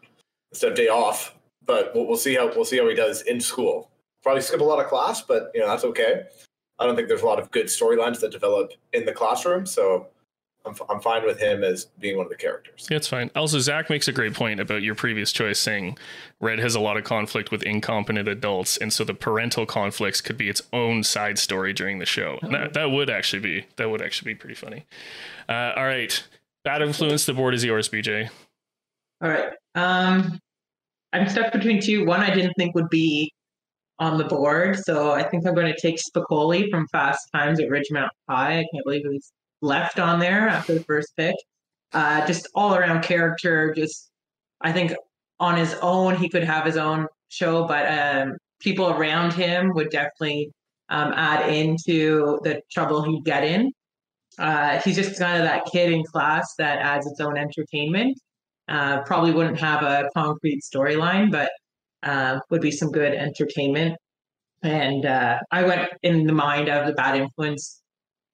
[0.53, 1.35] instead of day off.
[1.65, 3.91] But we'll, we'll see how we'll see how he does in school.
[4.23, 6.25] Probably skip a lot of class, but you know that's okay.
[6.79, 10.07] I don't think there's a lot of good storylines that develop in the classroom, so
[10.67, 12.87] I'm, I'm fine with him as being one of the characters.
[12.91, 13.31] Yeah, it's fine.
[13.35, 15.97] Also, Zach makes a great point about your previous choice, saying
[16.41, 20.37] Red has a lot of conflict with incompetent adults, and so the parental conflicts could
[20.37, 22.39] be its own side story during the show.
[22.43, 22.51] Oh.
[22.51, 24.85] That that would actually be that would actually be pretty funny.
[25.49, 26.23] Uh, all right,
[26.69, 27.25] Bad influence.
[27.25, 28.29] The board is yours, BJ.
[29.23, 29.53] All right.
[29.75, 30.39] Um,
[31.15, 32.05] I'm stuck between two.
[32.05, 33.33] One I didn't think would be
[33.99, 37.69] on the board, so I think I'm going to take Spicoli from Fast Times at
[37.69, 38.59] Ridgemont High.
[38.59, 41.35] I can't believe he was left on there after the first pick.
[41.93, 43.73] Uh, just all around character.
[43.75, 44.11] Just
[44.61, 44.93] I think
[45.41, 49.91] on his own he could have his own show, but um, people around him would
[49.91, 50.51] definitely
[50.89, 53.73] um, add into the trouble he'd get in.
[54.39, 58.19] Uh, he's just kind of that kid in class that adds its own entertainment.
[58.69, 61.51] Uh, probably wouldn't have a concrete storyline, but
[62.03, 63.97] uh, would be some good entertainment.
[64.63, 67.83] And uh, I went in the mind of the bad influence.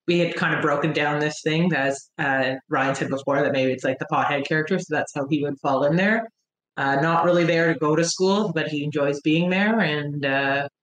[0.06, 3.72] We had kind of broken down this thing, as uh, Ryan said before, that maybe
[3.72, 6.28] it's like the pothead character, so that's how he would fall in there.
[6.76, 9.80] Uh, not really there to go to school, but he enjoys being there.
[9.80, 10.24] And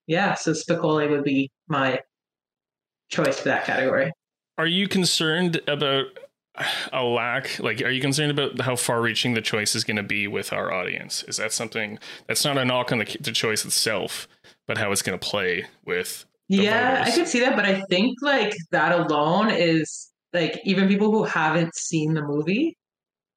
[0.07, 1.99] yeah, so Spicoli would be my
[3.09, 4.11] choice for that category
[4.61, 6.05] are you concerned about
[6.93, 10.03] a lack like are you concerned about how far reaching the choice is going to
[10.03, 13.65] be with our audience is that something that's not a knock on the, the choice
[13.65, 14.27] itself
[14.67, 17.13] but how it's going to play with yeah voters.
[17.13, 21.23] i could see that but i think like that alone is like even people who
[21.23, 22.77] haven't seen the movie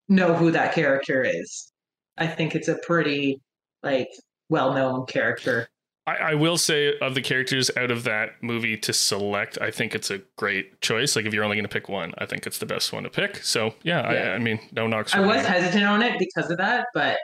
[0.08, 1.72] know who that character is
[2.18, 3.40] i think it's a pretty
[3.82, 4.08] like
[4.48, 5.66] well-known character
[6.06, 9.94] I, I, will say of the characters out of that movie to select, I think
[9.94, 11.16] it's a great choice.
[11.16, 13.08] Like if you're only going to pick one, I think it's the best one to
[13.08, 13.38] pick.
[13.38, 14.18] So yeah, yeah.
[14.18, 15.14] I, I, mean, no knocks.
[15.14, 17.16] I was hesitant on it because of that, but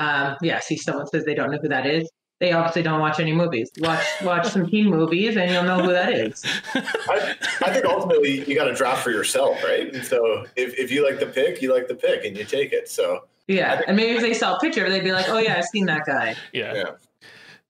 [0.00, 0.58] um, yeah.
[0.58, 2.10] See, someone says they don't know who that is.
[2.40, 3.70] They obviously don't watch any movies.
[3.78, 6.44] Watch watch some teen movies, and you'll know who that is.
[6.74, 9.94] I, I think ultimately you got to draft for yourself, right?
[9.94, 12.72] And so if, if you like the pick, you like the pick, and you take
[12.72, 12.90] it.
[12.90, 15.64] So yeah, and maybe if they saw a picture, they'd be like, "Oh yeah, I've
[15.66, 16.74] seen that guy." Yeah.
[16.74, 16.90] yeah.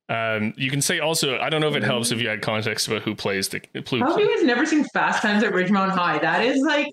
[0.08, 2.88] Um, you can say also, I don't know if it helps if you had context
[2.88, 3.60] about who plays the.
[3.74, 6.18] Who, How have you guys never seen Fast Times at Ridgemont High?
[6.18, 6.92] That is like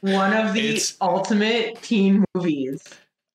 [0.00, 2.82] one of the it's, ultimate teen movies.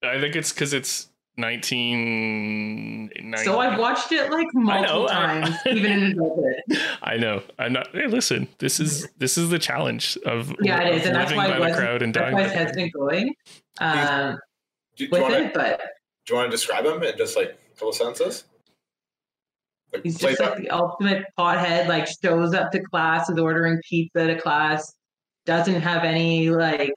[0.03, 3.33] I think it's because it's 19.
[3.43, 6.61] So I've watched it like multiple times, even in adulthood.
[7.01, 7.41] I know.
[7.57, 7.87] I'm not.
[7.93, 8.47] Hey, listen.
[8.59, 11.75] This is this is the challenge of yeah, it is, and that's why I was.
[11.75, 13.33] Crowd and that's why it has been going
[13.79, 14.37] um,
[14.95, 15.53] do, do with wanna, it.
[15.53, 15.81] But
[16.25, 18.45] do you want to describe him in just like a couple sentences?
[19.93, 24.27] Like, He's just like the ultimate pothead, like shows up to class, is ordering pizza
[24.27, 24.93] to class,
[25.45, 26.93] doesn't have any like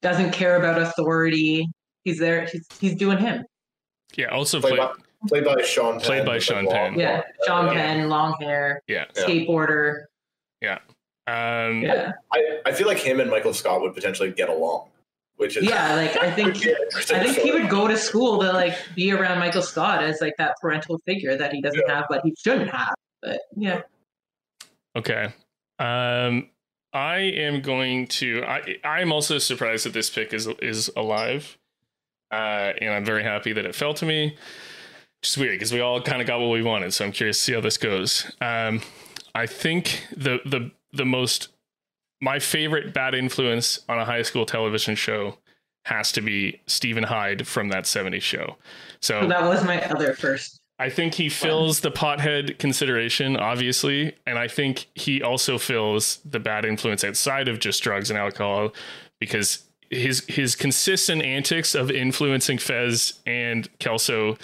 [0.00, 1.66] doesn't care about authority.
[2.04, 3.44] He's there, he's he's doing him.
[4.16, 4.94] Yeah, also played, played, by,
[5.28, 6.00] played by Sean Penn.
[6.00, 6.98] Played by Sean Penn.
[6.98, 7.72] Yeah, Sean yeah.
[7.72, 8.82] Penn, long hair.
[8.86, 9.06] Yeah.
[9.14, 10.02] Skateboarder.
[10.60, 10.78] Yeah.
[11.26, 12.12] Um, yeah.
[12.32, 14.88] I, I feel like him and Michael Scott would potentially get along
[15.42, 16.56] which is yeah like i think
[16.96, 20.34] i think he would go to school to like be around michael scott as like
[20.38, 21.96] that parental figure that he doesn't yeah.
[21.96, 23.80] have but he shouldn't have but yeah
[24.96, 25.32] okay
[25.78, 26.48] um
[26.92, 31.58] i am going to i i'm also surprised that this pick is is alive
[32.32, 34.36] uh and i'm very happy that it fell to me
[35.22, 37.44] Just weird because we all kind of got what we wanted so i'm curious to
[37.44, 38.80] see how this goes um
[39.34, 41.48] i think the the the most
[42.20, 45.36] my favorite bad influence on a high school television show
[45.84, 48.56] has to be Steven Hyde from that 70s show.
[49.00, 50.60] So, So that was my other first.
[50.78, 56.40] I think he fills the pothead consideration, obviously, and I think he also fills the
[56.40, 58.72] bad influence outside of just drugs and alcohol,
[59.20, 64.36] because his his consistent antics of influencing Fez and Kelso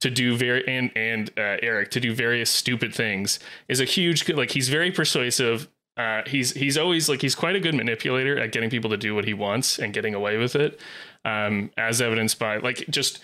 [0.00, 4.28] to do very and and uh, Eric to do various stupid things is a huge
[4.30, 5.68] like he's very persuasive.
[5.96, 9.14] Uh, he's he's always like he's quite a good manipulator at getting people to do
[9.14, 10.80] what he wants and getting away with it,
[11.24, 13.20] um, as evidenced by like just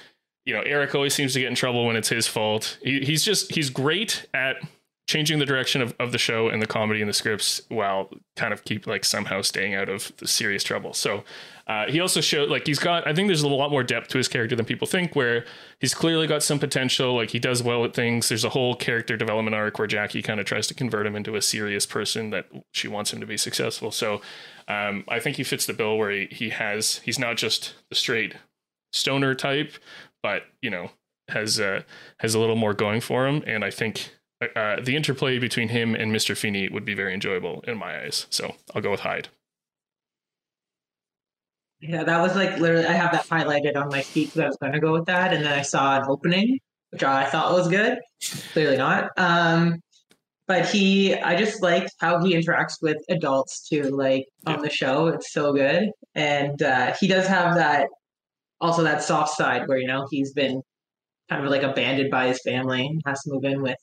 [0.46, 2.78] you know, Eric always seems to get in trouble when it's his fault.
[2.82, 4.56] He, he's just he's great at
[5.06, 8.52] changing the direction of, of the show and the comedy and the scripts while kind
[8.52, 10.92] of keep like somehow staying out of the serious trouble.
[10.92, 11.22] So
[11.68, 14.18] uh, he also showed like he's got I think there's a lot more depth to
[14.18, 15.44] his character than people think where
[15.80, 18.28] he's clearly got some potential like he does well at things.
[18.28, 21.36] There's a whole character development arc where Jackie kind of tries to convert him into
[21.36, 23.92] a serious person that she wants him to be successful.
[23.92, 24.20] So
[24.66, 27.94] um, I think he fits the bill where he, he has he's not just the
[27.94, 28.34] straight
[28.92, 29.72] stoner type
[30.22, 30.90] but you know
[31.28, 31.82] has uh,
[32.18, 35.94] has a little more going for him, and I think uh, the interplay between him
[35.94, 38.26] and Mister Feeney would be very enjoyable in my eyes.
[38.30, 39.28] So I'll go with Hyde.
[41.80, 42.86] Yeah, that was like literally.
[42.86, 45.32] I have that highlighted on my feed because I was going to go with that,
[45.34, 46.58] and then I saw an opening,
[46.90, 47.98] which I thought was good.
[48.52, 49.10] Clearly not.
[49.16, 49.80] Um,
[50.48, 53.82] but he, I just liked how he interacts with adults too.
[53.82, 54.62] Like on Yeah.
[54.62, 57.88] the show, it's so good, and uh, he does have that
[58.60, 60.62] also that soft side where you know he's been
[61.28, 63.76] kind of like abandoned by his family and has to move in with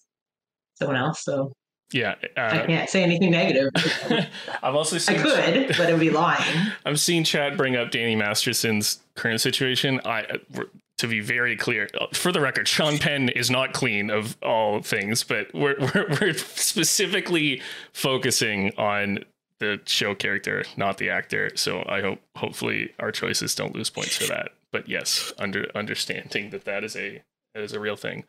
[0.77, 1.23] someone else.
[1.23, 1.51] So
[1.91, 3.69] Yeah, I uh, can't say anything negative.
[4.63, 5.19] I've also I seen.
[5.19, 6.67] could, but it would be lying.
[6.85, 9.99] I've seen chat bring up Danny Masterson's current situation.
[10.05, 10.63] I, uh,
[10.99, 14.81] to be very clear, uh, for the record, Sean Penn is not clean of all
[14.81, 17.61] things, but we're we're, we're specifically
[17.93, 19.19] focusing on
[19.59, 21.51] the show character, not the actor.
[21.55, 24.49] So I hope, hopefully, our choices don't lose points for that.
[24.71, 27.21] But yes, under understanding that that is a
[27.53, 28.23] that is a real thing.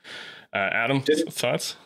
[0.52, 1.76] Uh, Adam, Did- thoughts?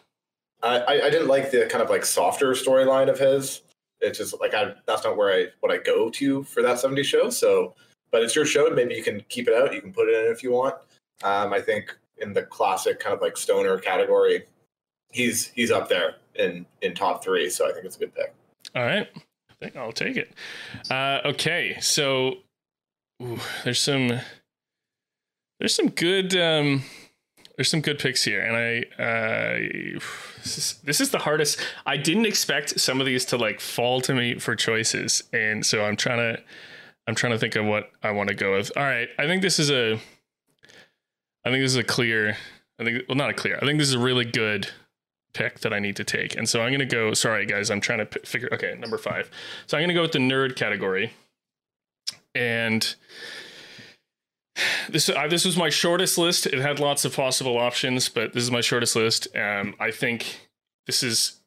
[0.63, 3.63] I, I- didn't like the kind of like softer storyline of his.
[4.01, 7.05] It's just like I that's not where I what I go to for that 70s
[7.05, 7.31] show.
[7.31, 7.75] So,
[8.11, 8.67] but it's your show.
[8.67, 9.73] and Maybe you can keep it out.
[9.75, 10.75] You can put it in if you want.
[11.25, 14.45] Um, I think in the classic kind of like stoner category,
[15.11, 17.51] he's he's up there in in top three.
[17.51, 18.33] So I think it's a good pick.
[18.77, 19.09] All right.
[19.17, 20.33] I think I'll take it.
[20.89, 22.35] Uh, okay, so
[23.21, 24.21] ooh, there's some
[25.59, 26.85] there's some good um,
[27.59, 29.99] there's some good picks here, and I uh,
[30.45, 31.61] this is this is the hardest.
[31.85, 35.85] I didn't expect some of these to like fall to me for choices, and so
[35.85, 36.43] I'm trying to
[37.09, 38.71] I'm trying to think of what I want to go with.
[38.77, 39.95] All right, I think this is a
[41.45, 42.37] I think this is a clear.
[42.79, 43.57] I think well not a clear.
[43.61, 44.69] I think this is a really good
[45.33, 46.37] pick that I need to take.
[46.37, 49.31] And so I'm to go, sorry guys, I'm trying to p- figure, okay, number five.
[49.67, 51.13] So I'm to go with the nerd category.
[52.35, 52.95] And
[54.89, 56.47] this, uh, this was my shortest list.
[56.47, 59.29] It had lots of possible options, but this is my shortest list.
[59.37, 60.49] Um, I think
[60.87, 61.41] this is,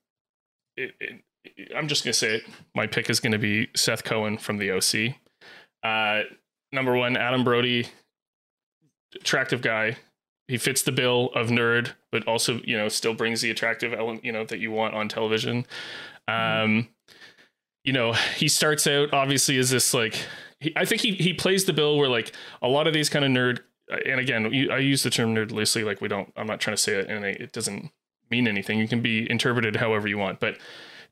[0.77, 2.43] it, it, I'm just going to say it.
[2.75, 5.15] My pick is going to be Seth Cohen from the OC.
[5.83, 6.23] Uh,
[6.71, 7.87] number one, Adam Brody,
[9.15, 9.97] attractive guy,
[10.47, 14.25] he fits the bill of nerd, but also you know still brings the attractive element
[14.25, 15.65] you know that you want on television.
[16.27, 16.89] Um,
[17.85, 20.15] you know, he starts out obviously as this like
[20.61, 23.25] he, I think he he plays the bill where like a lot of these kind
[23.25, 23.59] of nerd.
[24.05, 25.83] And again, I use the term nerd loosely.
[25.83, 26.31] Like we don't.
[26.37, 27.91] I'm not trying to say it, and it doesn't
[28.29, 28.79] mean anything.
[28.79, 30.39] You can be interpreted however you want.
[30.39, 30.57] But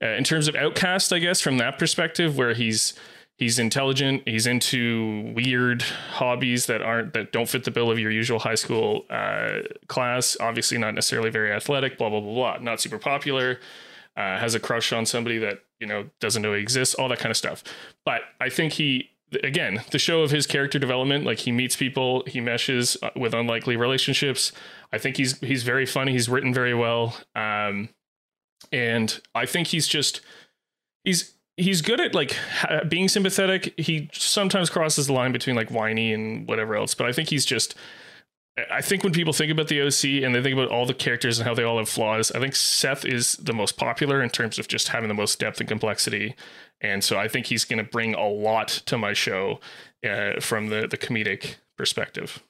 [0.02, 2.94] uh, in terms of outcast, I guess from that perspective, where he's
[3.40, 8.12] he's intelligent he's into weird hobbies that aren't that don't fit the bill of your
[8.12, 12.80] usual high school uh, class obviously not necessarily very athletic blah blah blah blah not
[12.80, 13.58] super popular
[14.18, 17.18] uh, has a crush on somebody that you know doesn't know he exists all that
[17.18, 17.64] kind of stuff
[18.06, 19.10] but i think he
[19.44, 23.34] again the show of his character development like he meets people he meshes uh, with
[23.34, 24.52] unlikely relationships
[24.92, 27.90] i think he's he's very funny he's written very well um,
[28.72, 30.22] and i think he's just
[31.04, 32.36] he's he's good at like
[32.88, 33.74] being sympathetic.
[33.78, 37.46] He sometimes crosses the line between like whiny and whatever else, but I think he's
[37.46, 37.76] just.
[38.72, 41.40] I think when people think about the OC and they think about all the characters
[41.40, 44.58] and how they all have flaws, I think Seth is the most popular in terms
[44.58, 46.36] of just having the most depth and complexity,
[46.82, 49.60] and so I think he's going to bring a lot to my show
[50.08, 52.42] uh, from the the comedic perspective.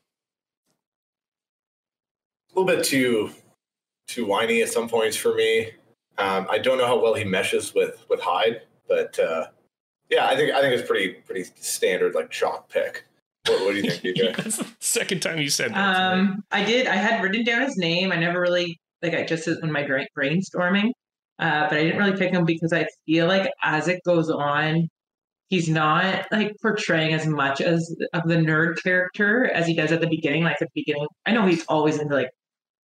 [2.55, 3.31] A little bit too
[4.07, 5.71] too whiny at some points for me.
[6.17, 9.47] Um, I don't know how well he meshes with with Hyde, but uh,
[10.09, 13.05] yeah, I think I think it's pretty pretty standard like chalk pick.
[13.47, 14.35] What, what do you think, DJ?
[14.35, 15.77] That's the second time you said that.
[16.13, 16.87] Um, I did.
[16.87, 18.11] I had written down his name.
[18.11, 19.13] I never really like.
[19.13, 20.91] I just when my brain brainstorming,
[21.39, 24.87] uh, but I didn't really pick him because I feel like as it goes on,
[25.47, 30.01] he's not like portraying as much as of the nerd character as he does at
[30.01, 30.43] the beginning.
[30.43, 32.29] Like at the beginning, I know he's always into like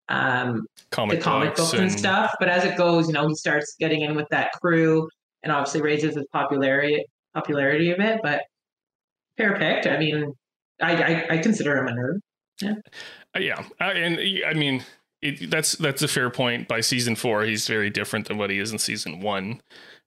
[0.08, 3.36] um comic the comic books and, and stuff, but as it goes, you know, he
[3.36, 5.08] starts getting in with that crew
[5.44, 8.20] and obviously raises his popularity popularity a bit.
[8.24, 8.42] But
[9.38, 9.88] fair picked.
[9.88, 10.34] I mean,
[10.82, 12.20] I I, I consider him a nerd.
[12.62, 12.74] Yeah,
[13.36, 14.84] uh, yeah, uh, and I mean.
[15.22, 16.68] It, that's that's a fair point.
[16.68, 19.60] By season four, he's very different than what he is in season one.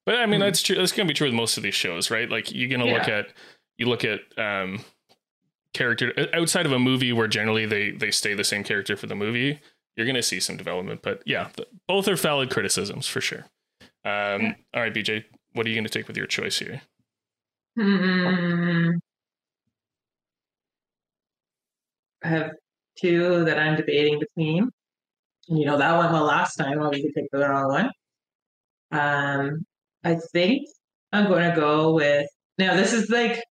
[0.08, 0.76] But I mean, mm that's true.
[0.76, 2.30] That's gonna be true with most of these shows, right?
[2.30, 2.92] Like you're gonna yeah.
[2.94, 3.32] look at
[3.78, 4.80] you look at um,
[5.74, 9.14] character outside of a movie where generally they they stay the same character for the
[9.14, 9.60] movie.
[9.96, 11.50] You're gonna see some development, but yeah,
[11.86, 13.46] both are valid criticisms for sure.
[14.04, 14.52] Um, yeah.
[14.74, 16.80] All right, BJ, what are you gonna take with your choice here?
[17.78, 18.92] Hmm.
[22.24, 22.50] I have
[22.98, 24.70] two that I'm debating between.
[25.48, 26.78] You know, that went well last time.
[26.78, 27.90] Could take the wrong one.
[28.90, 29.64] Um,
[30.04, 30.66] I think
[31.12, 32.26] I'm going to go with.
[32.58, 33.42] Now, this is like.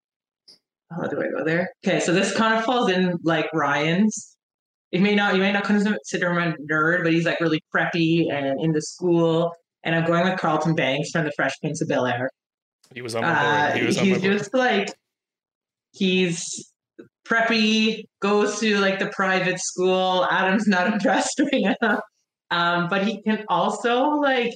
[0.90, 1.68] How do I go there?
[1.84, 4.36] Okay, so this kind of falls in like Ryan's.
[4.92, 8.32] You may not, you may not consider him a nerd, but he's like really preppy
[8.32, 9.52] and into school.
[9.82, 12.30] And I'm going with Carlton Banks from The Fresh Prince of Bel Air.
[12.94, 13.80] He was on my board.
[13.80, 14.92] He was uh, he's just like
[15.92, 16.70] he's
[17.28, 20.26] preppy, goes to like the private school.
[20.30, 22.00] Adam's not impressed right now.
[22.50, 24.54] Um, but he can also like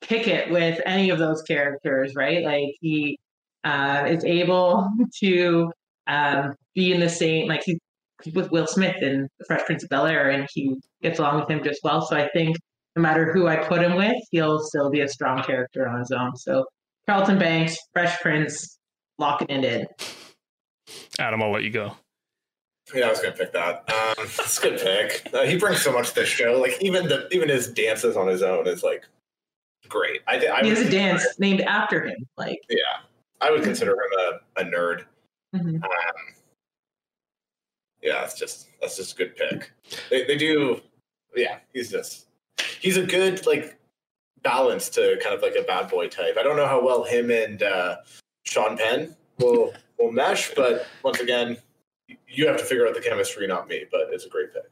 [0.00, 2.44] pick it with any of those characters, right?
[2.44, 3.18] Like he
[3.64, 4.88] uh, is able
[5.20, 5.70] to
[6.06, 7.78] um, be in the same, like he's
[8.34, 11.50] with Will Smith in The Fresh Prince of Bel Air, and he gets along with
[11.50, 12.02] him just well.
[12.02, 12.56] So I think
[12.96, 16.10] no matter who I put him with, he'll still be a strong character on his
[16.10, 16.36] own.
[16.36, 16.64] So
[17.06, 18.78] Carlton Banks, Fresh Prince,
[19.18, 19.86] locking it in.
[21.18, 21.96] Adam, I'll let you go.
[22.94, 23.88] Yeah, I was gonna pick that.
[23.90, 25.34] Um, that's a good pick.
[25.34, 26.58] Uh, he brings so much to the show.
[26.60, 29.04] Like even the even his dances on his own is like
[29.88, 30.22] great.
[30.26, 32.26] I, I he has a dance named after him.
[32.36, 33.02] Like yeah,
[33.40, 35.04] I would consider him a, a nerd.
[35.54, 35.82] Mm-hmm.
[35.82, 35.90] Um,
[38.02, 39.70] yeah, that's just that's just a good pick.
[40.10, 40.80] They they do.
[41.36, 42.26] Yeah, he's just
[42.80, 43.78] he's a good like
[44.42, 46.36] balance to kind of like a bad boy type.
[46.38, 47.96] I don't know how well him and uh,
[48.44, 51.58] Sean Penn will will mesh, but once again,
[52.26, 53.84] you have to figure out the chemistry, not me.
[53.90, 54.64] But it's a great pick.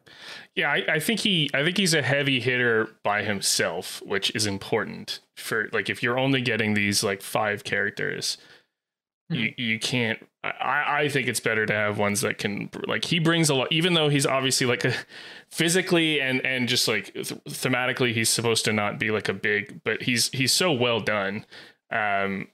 [0.55, 4.47] Yeah, I, I, think he, I think he's a heavy hitter by himself, which is
[4.47, 8.39] important for like if you're only getting these like five characters,
[9.31, 9.43] mm-hmm.
[9.43, 10.27] you you can't.
[10.45, 13.73] I, I think it's better to have ones that can like he brings a lot,
[13.73, 14.95] even though he's obviously like a
[15.51, 19.83] physically and and just like th- thematically he's supposed to not be like a big,
[19.85, 21.45] but he's he's so well done.
[21.91, 22.49] Um,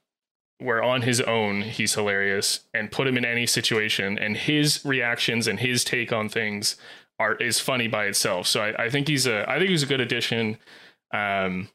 [0.58, 5.46] where on his own he's hilarious and put him in any situation and his reactions
[5.46, 6.76] and his take on things
[7.18, 8.46] are is funny by itself.
[8.46, 10.58] So I, I think he's a I think he's a good addition.
[11.12, 11.68] Um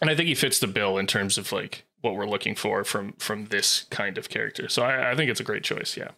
[0.00, 2.84] and I think he fits the bill in terms of like what we're looking for
[2.84, 4.68] from from this kind of character.
[4.68, 6.10] So I, I think it's a great choice, yeah.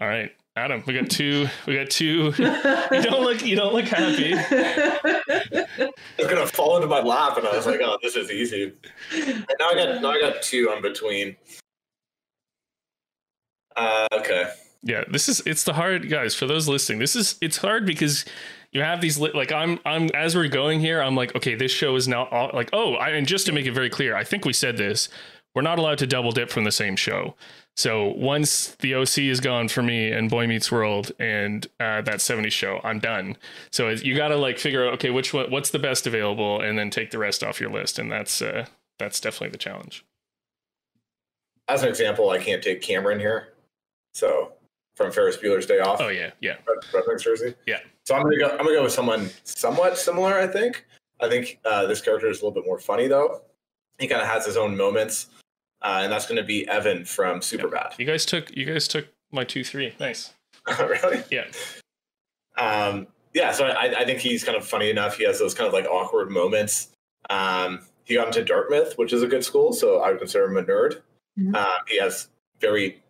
[0.00, 0.32] All right.
[0.56, 1.48] Adam, we got two.
[1.66, 2.34] We got two.
[2.38, 3.42] You don't look.
[3.44, 4.34] You don't look happy.
[5.78, 8.72] It's gonna fall into my lap, and I was like, "Oh, this is easy."
[9.12, 10.02] And now I got.
[10.02, 11.36] Now I got two on between.
[13.76, 14.52] Uh, okay.
[14.82, 15.42] Yeah, this is.
[15.46, 16.98] It's the hard guys for those listening.
[16.98, 17.36] This is.
[17.40, 18.24] It's hard because
[18.72, 19.78] you have these like I'm.
[19.84, 21.00] I'm as we're going here.
[21.00, 23.66] I'm like, okay, this show is now all, like, oh, I, and just to make
[23.66, 25.08] it very clear, I think we said this.
[25.54, 27.36] We're not allowed to double dip from the same show.
[27.76, 32.18] So once the OC is gone for me and Boy Meets World and uh, that
[32.18, 33.36] 70s show, I'm done.
[33.70, 36.78] So you got to like figure out okay which one what's the best available and
[36.78, 38.66] then take the rest off your list and that's uh,
[38.98, 40.04] that's definitely the challenge.
[41.68, 43.54] As an example, I can't take Cameron here.
[44.12, 44.52] So
[44.94, 46.00] from Ferris Bueller's Day Off.
[46.00, 46.56] Oh yeah, yeah.
[46.92, 47.54] Red, Red Jersey.
[47.66, 47.78] Yeah.
[48.04, 48.50] So I'm gonna go.
[48.50, 50.38] I'm gonna go with someone somewhat similar.
[50.38, 50.84] I think.
[51.20, 53.42] I think uh, this character is a little bit more funny though.
[53.98, 55.28] He kind of has his own moments
[55.82, 57.90] uh, and that's going to be Evan from Superbad.
[57.90, 57.94] Yeah.
[57.98, 59.94] You guys took you guys took my two three.
[59.98, 60.32] Nice.
[60.78, 61.22] really?
[61.30, 61.44] Yeah.
[62.56, 63.52] Um, yeah.
[63.52, 65.16] So I, I think he's kind of funny enough.
[65.16, 66.88] He has those kind of like awkward moments.
[67.30, 70.56] Um, he got into Dartmouth, which is a good school, so I would consider him
[70.56, 71.00] a nerd.
[71.38, 71.54] Mm-hmm.
[71.54, 72.28] Um, he has
[72.60, 73.02] very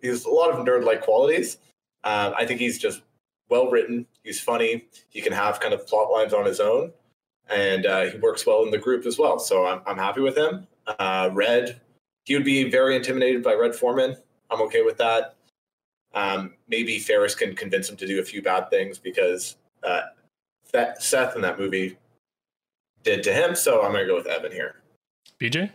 [0.00, 1.58] he has a lot of nerd like qualities.
[2.04, 3.02] Um, I think he's just
[3.48, 4.06] well written.
[4.22, 4.86] He's funny.
[5.08, 6.92] He can have kind of plot lines on his own,
[7.48, 9.38] and uh, he works well in the group as well.
[9.38, 10.66] So I'm I'm happy with him.
[10.86, 11.80] Uh, Red
[12.26, 14.16] he would be very intimidated by Red Foreman.
[14.50, 15.36] I'm okay with that.
[16.14, 20.02] Um, maybe Ferris can convince him to do a few bad things because uh,
[20.72, 21.96] that Seth in that movie
[23.04, 23.54] did to him.
[23.54, 24.82] So I'm going to go with Evan here.
[25.40, 25.70] BJ?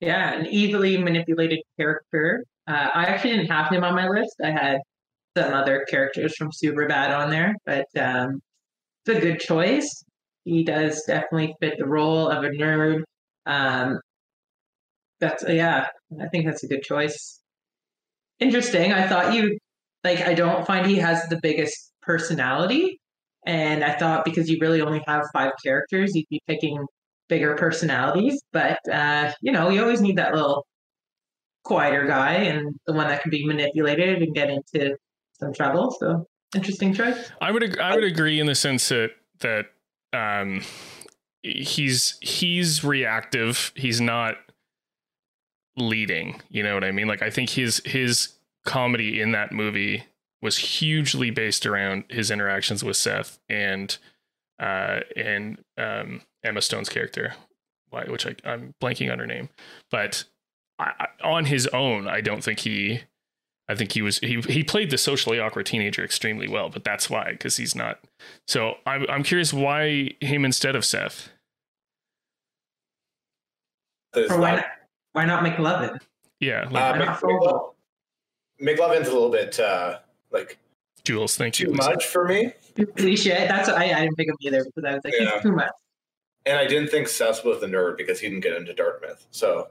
[0.00, 2.44] Yeah, an easily manipulated character.
[2.66, 4.36] Uh, I actually didn't have him on my list.
[4.42, 4.78] I had
[5.36, 8.40] some other characters from Superbad on there, but um,
[9.04, 10.04] it's a good choice.
[10.44, 13.02] He does definitely fit the role of a nerd.
[13.44, 14.00] Um,
[15.20, 15.86] That's yeah.
[16.20, 17.40] I think that's a good choice.
[18.38, 18.92] Interesting.
[18.92, 19.58] I thought you
[20.02, 20.20] like.
[20.20, 22.98] I don't find he has the biggest personality,
[23.46, 26.84] and I thought because you really only have five characters, you'd be picking
[27.28, 28.42] bigger personalities.
[28.52, 30.66] But uh, you know, you always need that little
[31.64, 34.96] quieter guy and the one that can be manipulated and get into
[35.38, 35.94] some trouble.
[35.98, 37.30] So interesting choice.
[37.40, 39.10] I would ag- I would agree in the sense that
[39.40, 39.66] that
[40.12, 40.62] um,
[41.42, 43.72] he's he's reactive.
[43.74, 44.36] He's not
[45.80, 46.40] leading.
[46.50, 47.08] You know what I mean?
[47.08, 50.04] Like I think his his comedy in that movie
[50.42, 53.96] was hugely based around his interactions with Seth and
[54.58, 57.34] uh and um Emma Stone's character,
[58.06, 59.48] which I, I'm blanking on her name,
[59.90, 60.24] but
[60.80, 63.02] I, on his own, I don't think he.
[63.68, 67.08] I think he was he he played the socially awkward teenager extremely well, but that's
[67.08, 68.00] why because he's not.
[68.48, 71.28] So I'm I'm curious why him instead of Seth.
[74.16, 74.64] Or why not,
[75.12, 75.98] why not McLovin?
[76.40, 77.72] Yeah, like, uh, McLovin,
[78.60, 79.98] McLovin's a little bit uh,
[80.30, 80.58] like
[81.04, 81.36] Jules.
[81.36, 81.70] Thank too you.
[81.70, 82.52] Too much for me.
[82.96, 83.46] Cliche.
[83.48, 85.40] That's what I, I didn't pick up either because I was like, yeah.
[85.40, 85.70] too much.
[86.46, 89.26] And I didn't think Seth was the nerd because he didn't get into Dartmouth.
[89.30, 89.68] So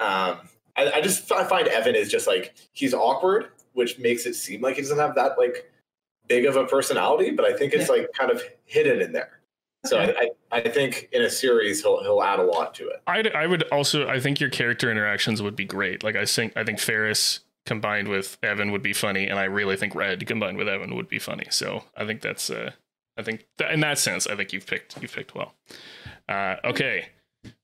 [0.00, 4.34] um, I, I just I find Evan is just like he's awkward, which makes it
[4.34, 5.70] seem like he doesn't have that like
[6.26, 7.96] big of a personality, but I think it's yeah.
[7.96, 9.40] like kind of hidden in there.
[9.84, 13.02] So I, I, I, think in a series he'll he'll add a lot to it.
[13.06, 16.02] I I would also I think your character interactions would be great.
[16.02, 19.76] Like I think I think Ferris combined with Evan would be funny, and I really
[19.76, 21.46] think Red combined with Evan would be funny.
[21.50, 22.70] So I think that's uh
[23.16, 25.54] I think th- in that sense I think you've picked you've picked well.
[26.28, 27.08] Uh, okay,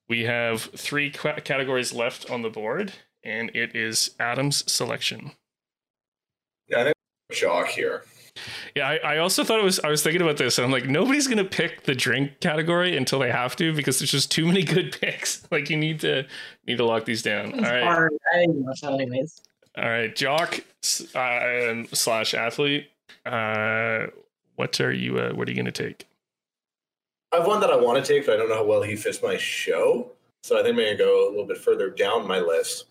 [0.09, 2.93] we have three categories left on the board,
[3.25, 5.33] and it is Adam's selection.
[6.69, 6.97] Yeah, I think
[7.33, 8.05] Jock here.
[8.75, 9.81] Yeah, I, I also thought it was.
[9.81, 13.19] I was thinking about this, and I'm like, nobody's gonna pick the drink category until
[13.19, 15.47] they have to because there's just too many good picks.
[15.51, 16.27] Like you need to
[16.67, 17.53] need to lock these down.
[17.55, 17.83] All right.
[17.83, 18.13] Hard.
[18.35, 19.43] anyways.
[19.77, 20.61] All right, jock
[21.15, 22.91] uh, slash athlete.
[23.25, 24.07] Uh,
[24.57, 25.19] what are you?
[25.19, 26.07] Uh, what are you gonna take?
[27.33, 28.97] I have one that I want to take, but I don't know how well he
[28.97, 30.11] fits my show.
[30.43, 32.87] So I think I'm going to go a little bit further down my list.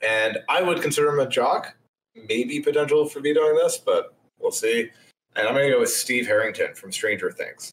[0.00, 1.74] And I would consider him a jock.
[2.14, 4.90] Maybe potential for vetoing this, but we'll see.
[5.36, 7.70] And I'm going to go with Steve Harrington from Stranger Things.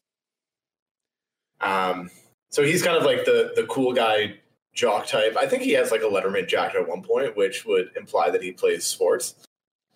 [1.60, 2.10] Um,
[2.50, 4.34] so he's kind of like the the cool guy
[4.74, 5.36] jock type.
[5.36, 8.42] I think he has like a Letterman jacket at one point, which would imply that
[8.42, 9.34] he plays sports.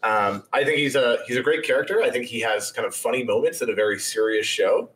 [0.03, 2.03] Um, I think he's a he's a great character.
[2.03, 4.91] I think he has kind of funny moments in a very serious show.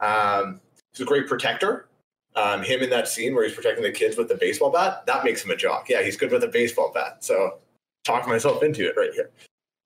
[0.00, 0.60] Um,
[0.92, 1.88] he's a great protector.
[2.36, 5.24] Um, him in that scene where he's protecting the kids with the baseball bat, that
[5.24, 5.88] makes him a jock.
[5.88, 7.24] Yeah, he's good with a baseball bat.
[7.24, 7.58] So
[8.04, 9.30] talk myself into it right here.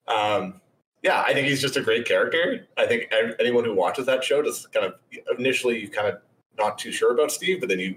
[0.06, 0.60] Um,
[1.02, 2.66] yeah, I think he's just a great character.
[2.76, 4.94] I think anyone who watches that show just kind of
[5.38, 6.18] initially you kind of
[6.58, 7.96] not too sure about Steve, but then you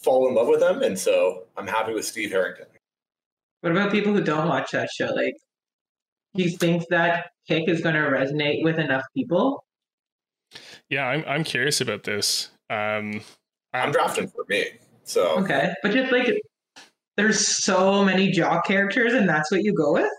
[0.00, 2.66] fall in love with him, and so I'm happy with Steve Harrington.
[3.60, 5.06] What about people who don't watch that show?
[5.06, 5.36] Like,
[6.34, 9.62] do you think that pick is going to resonate with enough people
[10.88, 12.50] yeah, I'm I'm curious about this.
[12.70, 13.20] Um,
[13.72, 14.66] I'm, I'm drafting for me.
[15.04, 16.28] So okay, but just like
[17.16, 20.10] there's so many jock characters, and that's what you go with.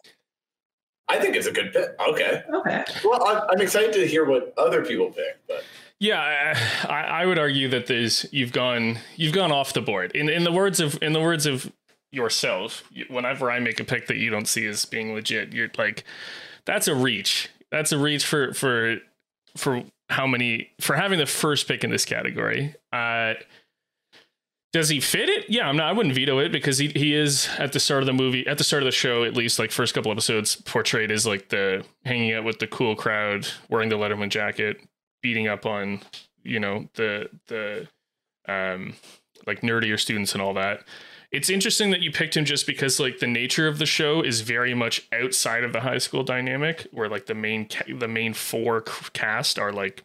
[1.09, 1.89] I think it's a good pick.
[2.09, 2.41] Okay.
[2.53, 2.83] Okay.
[3.03, 5.63] Well, I'm, I'm excited to hear what other people pick, but.
[5.99, 6.57] Yeah,
[6.89, 10.11] I, I would argue that there's you've gone you've gone off the board.
[10.13, 11.71] In in the words of in the words of
[12.11, 16.03] yourself, whenever I make a pick that you don't see as being legit, you're like,
[16.65, 17.49] that's a reach.
[17.71, 18.97] That's a reach for for
[19.55, 22.75] for how many for having the first pick in this category.
[22.91, 23.35] Uh,
[24.73, 25.49] does he fit it?
[25.49, 25.87] Yeah, I'm not.
[25.87, 28.57] I wouldn't veto it because he he is at the start of the movie, at
[28.57, 31.85] the start of the show, at least like first couple episodes, portrayed as like the
[32.03, 34.81] hanging out with the cool crowd, wearing the Letterman jacket,
[35.21, 36.01] beating up on
[36.43, 37.87] you know the the
[38.47, 38.93] um
[39.47, 40.83] like nerdier students and all that
[41.31, 44.41] it's interesting that you picked him just because like the nature of the show is
[44.41, 48.33] very much outside of the high school dynamic where like the main ca- the main
[48.33, 48.81] four
[49.13, 50.03] cast are like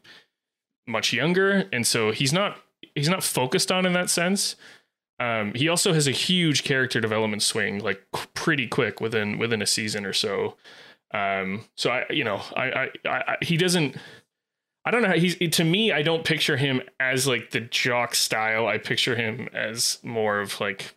[0.87, 2.57] much younger and so he's not
[2.95, 4.57] he's not focused on in that sense
[5.21, 8.03] um, he also has a huge character development swing like
[8.35, 10.57] pretty quick within within a season or so
[11.13, 13.97] um, so i you know I, I i he doesn't
[14.89, 15.13] I don't know.
[15.13, 15.93] He's to me.
[15.93, 18.67] I don't picture him as like the jock style.
[18.67, 20.95] I picture him as more of like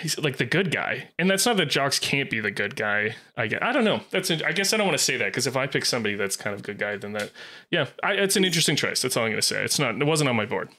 [0.00, 1.08] he's like the good guy.
[1.18, 3.16] And that's not that jocks can't be the good guy.
[3.36, 4.00] I guess i don't know.
[4.10, 6.36] That's i guess i don't want to say that because if i pick somebody that's
[6.36, 7.32] kind of good guy then that
[7.70, 9.02] yeah I, it's an interesting choice.
[9.02, 9.64] That's all i'm going to say.
[9.64, 10.70] It's not it wasn't on my board.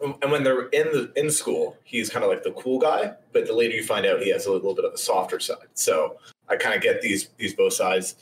[0.00, 3.46] And when they're in the in school he's kind of like the cool guy but
[3.46, 5.68] the later you find out he has a little bit of a softer side.
[5.74, 6.16] So
[6.48, 8.16] i kind of get these these both sides.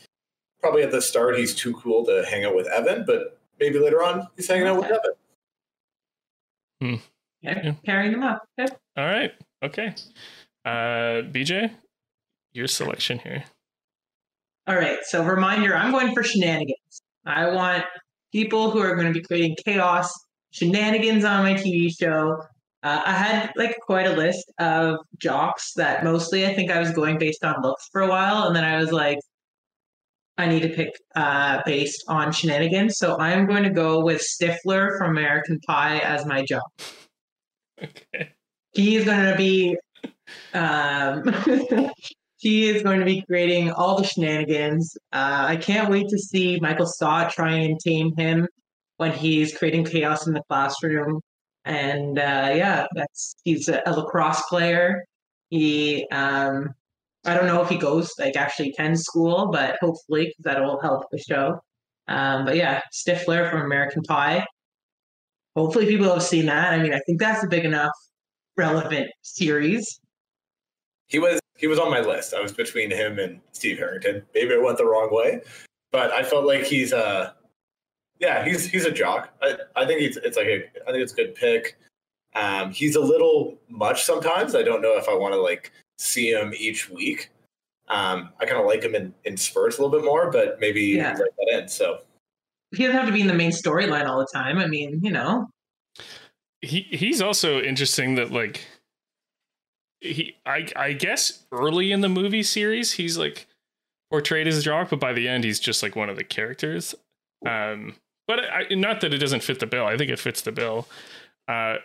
[0.61, 4.03] Probably at the start he's too cool to hang out with evan but maybe later
[4.03, 5.13] on he's hanging out with evan.
[6.81, 6.95] Hmm.
[7.43, 8.49] yeah, carrying them up.
[8.57, 8.69] Yeah.
[8.97, 9.33] All right.
[9.63, 9.95] Okay.
[10.65, 11.71] Uh, BJ,
[12.53, 13.45] your selection here.
[14.67, 14.99] All right.
[15.03, 17.03] So reminder, I'm going for shenanigans.
[17.27, 17.85] I want
[18.33, 20.13] people who are going to be creating chaos,
[20.53, 22.37] shenanigans on my TV show.
[22.83, 26.93] Uh, I had like quite a list of jocks that mostly I think I was
[26.93, 29.19] going based on looks for a while, and then I was like,
[30.39, 32.97] I need to pick uh, based on shenanigans.
[32.97, 36.71] So I'm going to go with Stifler from American Pie as my jock.
[37.83, 38.35] Okay.
[38.73, 39.77] He is going to be.
[40.55, 41.25] Um,
[42.41, 44.97] he is going to be creating all the shenanigans.
[45.13, 48.47] Uh, I can't wait to see Michael Scott try and tame him
[48.97, 51.21] when he's creating chaos in the classroom.
[51.65, 55.05] And uh, yeah, that's he's a, a lacrosse player.
[55.51, 56.71] He um,
[57.27, 61.19] I don't know if he goes like actually attends school, but hopefully that'll help the
[61.19, 61.61] show.
[62.09, 64.47] Um, but yeah, Stifler from American Pie.
[65.57, 66.73] Hopefully people have seen that.
[66.73, 67.93] I mean, I think that's a big enough
[68.57, 70.01] relevant series.
[71.07, 72.35] He was he was on my list.
[72.35, 74.23] I was between him and Steve Harrington.
[74.35, 75.41] Maybe it went the wrong way,
[75.93, 77.35] but I felt like he's a
[78.19, 79.31] yeah he's he's a jock.
[79.43, 81.77] I, I think he's it's like a I think it's a good pick.
[82.35, 84.55] Um, he's a little much sometimes.
[84.55, 87.31] I don't know if I want to like see him each week.
[87.89, 90.81] Um, I kind of like him in, in spurts a little bit more, but maybe
[90.81, 91.11] Yeah.
[91.11, 91.69] write that in.
[91.69, 91.99] So
[92.71, 94.59] He doesn't have to be in the main storyline all the time.
[94.59, 95.49] I mean, you know,
[96.63, 98.67] He he's also interesting that like
[100.01, 103.47] he I I guess early in the movie series he's like
[104.11, 106.95] portrayed as a jock, but by the end he's just like one of the characters.
[107.47, 107.95] Um,
[108.27, 109.87] but I, not that it doesn't fit the bill.
[109.87, 110.87] I think it fits the bill.
[111.49, 111.77] Uh,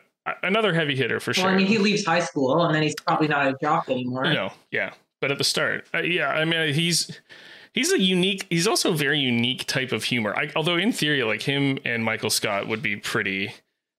[0.44, 1.48] another heavy hitter for sure.
[1.48, 4.26] I mean, he leaves high school and then he's probably not a jock anymore.
[4.26, 7.20] No, yeah, but at the start, uh, yeah, I mean, he's
[7.74, 8.46] he's a unique.
[8.50, 10.36] He's also a very unique type of humor.
[10.36, 13.54] I, although in theory, like him and Michael Scott would be pretty.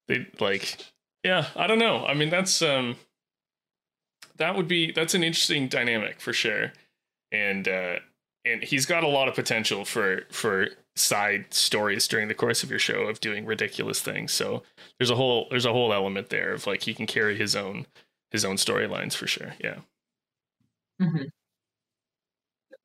[0.08, 0.78] They like,
[1.24, 2.04] yeah, I don't know.
[2.06, 2.96] I mean, that's um,
[4.36, 6.72] that would be that's an interesting dynamic for sure,
[7.32, 7.96] and uh,
[8.44, 12.70] and he's got a lot of potential for for side stories during the course of
[12.70, 14.32] your show of doing ridiculous things.
[14.32, 14.62] So
[14.98, 17.86] there's a whole there's a whole element there of like he can carry his own
[18.30, 19.54] his own storylines for sure.
[19.62, 19.76] Yeah.
[21.02, 21.30] Mhm.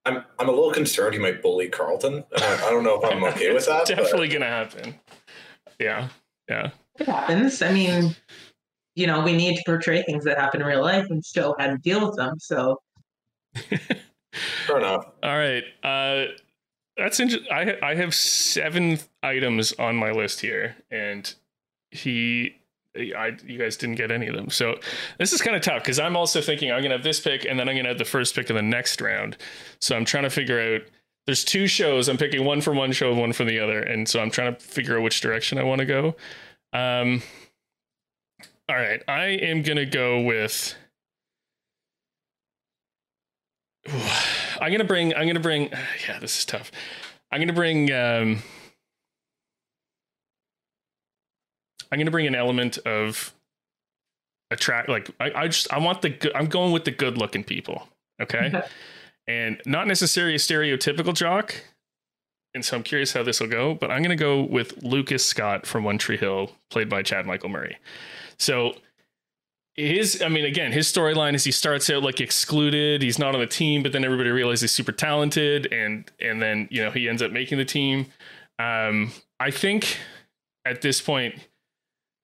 [0.06, 2.24] I'm I'm a little concerned he might bully Carlton.
[2.36, 3.86] I, I don't know if I'm okay with that.
[3.88, 4.96] but- Definitely gonna happen.
[5.80, 6.10] Yeah.
[6.50, 6.72] Yeah.
[7.02, 7.62] It happens.
[7.62, 8.16] I mean,
[8.96, 11.68] you know, we need to portray things that happen in real life and show how
[11.68, 12.36] to deal with them.
[12.40, 12.80] So
[13.54, 15.06] Fair enough.
[15.24, 15.64] All right.
[15.84, 16.26] Uh
[16.98, 17.52] that's interesting.
[17.52, 21.34] I I have seven items on my list here, and
[21.90, 22.56] he,
[22.96, 24.50] I you guys didn't get any of them.
[24.50, 24.76] So
[25.18, 27.60] this is kind of tough because I'm also thinking I'm gonna have this pick, and
[27.60, 29.38] then I'm gonna have the first pick of the next round.
[29.80, 30.82] So I'm trying to figure out.
[31.28, 32.10] There's two shows.
[32.10, 34.54] I'm picking one from one show, and one for the other, and so I'm trying
[34.56, 36.16] to figure out which direction I want to go.
[36.74, 37.22] Um.
[38.70, 40.76] All right, I am gonna go with.
[43.88, 45.14] I'm gonna bring.
[45.16, 45.70] I'm gonna bring.
[46.08, 46.72] Yeah, this is tough.
[47.32, 47.92] I'm gonna bring.
[47.92, 48.44] Um,
[51.92, 53.34] I'm gonna bring an element of
[54.52, 54.88] attract.
[54.88, 56.10] Like I, I just I want the.
[56.10, 57.88] good I'm going with the good looking people.
[58.22, 58.62] Okay,
[59.28, 61.56] and not necessarily a stereotypical jock.
[62.54, 65.66] And so I'm curious how this will go, but I'm gonna go with Lucas Scott
[65.66, 67.78] from One Tree Hill, played by Chad Michael Murray.
[68.38, 68.76] So
[69.76, 73.40] his i mean again his storyline is he starts out like excluded he's not on
[73.40, 77.08] the team but then everybody realizes he's super talented and and then you know he
[77.08, 78.06] ends up making the team.
[78.60, 79.98] Um i think
[80.66, 81.36] at this point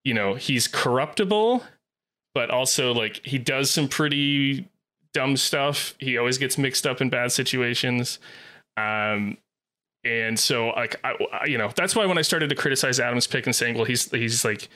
[0.03, 1.63] you know he's corruptible
[2.35, 4.69] but also like he does some pretty
[5.13, 5.95] dumb stuff.
[5.99, 8.19] He always gets mixed up in bad situations.
[8.75, 9.37] Um
[10.07, 13.27] and so like I, I you know that's why when i started to criticize adam's
[13.27, 14.69] pick and saying well he's he's like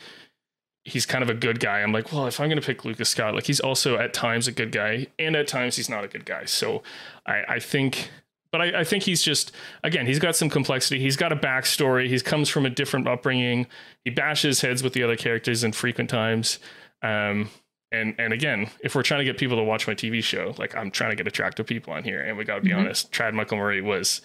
[0.84, 1.82] he's kind of a good guy.
[1.82, 4.47] I'm like, well, if I'm going to pick Lucas Scott, like he's also at times
[4.47, 6.45] a good guy, and at times he's not a good guy.
[6.45, 6.82] So
[7.27, 8.09] I, I think,
[8.51, 9.51] but I, I think he's just
[9.84, 10.99] again, he's got some complexity.
[10.99, 12.07] He's got a backstory.
[12.07, 13.67] He comes from a different upbringing.
[14.05, 16.57] He bashes heads with the other characters in frequent times.
[17.03, 17.51] Um,
[17.91, 20.75] and and again, if we're trying to get people to watch my TV show, like
[20.75, 22.77] I'm trying to get attractive people on here, and we got to be Mhm.
[22.79, 24.21] honest, Chad Michael Murray was,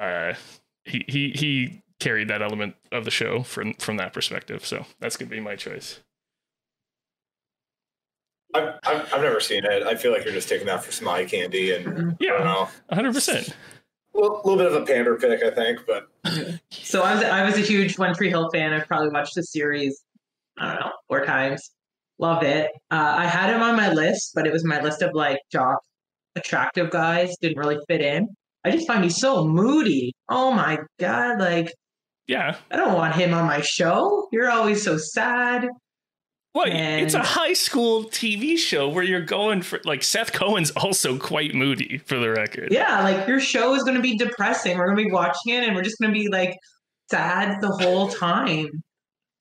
[0.00, 0.34] uh,
[0.84, 4.64] he he he carried that element of the show from from that perspective.
[4.66, 6.00] So that's gonna be my choice.
[8.54, 9.82] I've, I've, I've never seen it.
[9.82, 12.38] I feel like you're just taking that for some eye candy and I don't Yeah,
[12.38, 12.68] know.
[12.90, 13.48] hundred percent.
[14.14, 16.08] A little, little bit of a pander pick, I think, but
[16.70, 18.72] So I was I was a huge One Tree Hill fan.
[18.72, 20.02] I've probably watched the series,
[20.58, 21.70] I don't know, four times.
[22.18, 22.70] Love it.
[22.90, 25.78] Uh, I had him on my list, but it was my list of like jock
[26.34, 27.36] attractive guys.
[27.42, 28.26] Didn't really fit in.
[28.66, 30.12] I just find he's so moody.
[30.28, 31.38] Oh my god!
[31.38, 31.72] Like
[32.26, 34.28] Yeah, I don't want him on my show.
[34.32, 35.68] You're always so sad.
[36.52, 36.70] What?
[36.70, 41.54] it's a high school TV show where you're going for like Seth Cohen's also quite
[41.54, 42.72] moody for the record.
[42.72, 44.78] Yeah, like your show is going to be depressing.
[44.78, 46.56] We're going to be watching it and we're just going to be like
[47.10, 48.82] sad the whole time.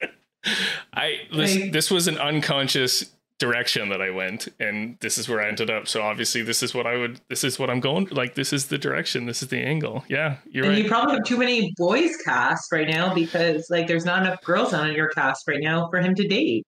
[0.94, 5.42] I this, like, this was an unconscious direction that I went and this is where
[5.42, 5.88] I ended up.
[5.88, 8.68] So obviously this is what I would this is what I'm going like this is
[8.68, 10.06] the direction, this is the angle.
[10.08, 10.84] Yeah, you're and right.
[10.84, 14.74] you probably have too many boys cast right now because like there's not enough girls
[14.74, 16.66] on your cast right now for him to date.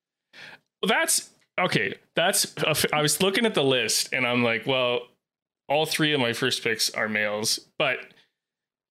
[0.82, 1.95] Well, that's okay.
[2.15, 2.53] That's
[2.91, 5.01] I was looking at the list and I'm like, well,
[5.70, 7.99] all three of my first picks are males, but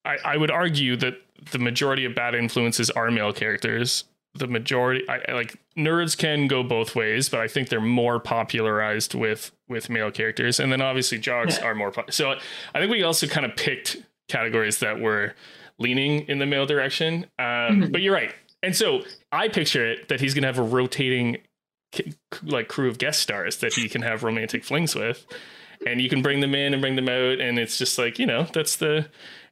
[0.06, 1.14] I, I would argue that
[1.52, 4.04] the majority of bad influences are male characters
[4.38, 9.14] the majority I, like nerds can go both ways but i think they're more popularized
[9.14, 11.66] with with male characters and then obviously jocks yeah.
[11.66, 12.32] are more pop- so
[12.74, 13.96] i think we also kind of picked
[14.28, 15.34] categories that were
[15.78, 17.92] leaning in the male direction um, mm-hmm.
[17.92, 21.36] but you're right and so i picture it that he's going to have a rotating
[22.42, 25.26] like crew of guest stars that he can have romantic flings with
[25.86, 28.26] and you can bring them in and bring them out and it's just like you
[28.26, 29.06] know that's the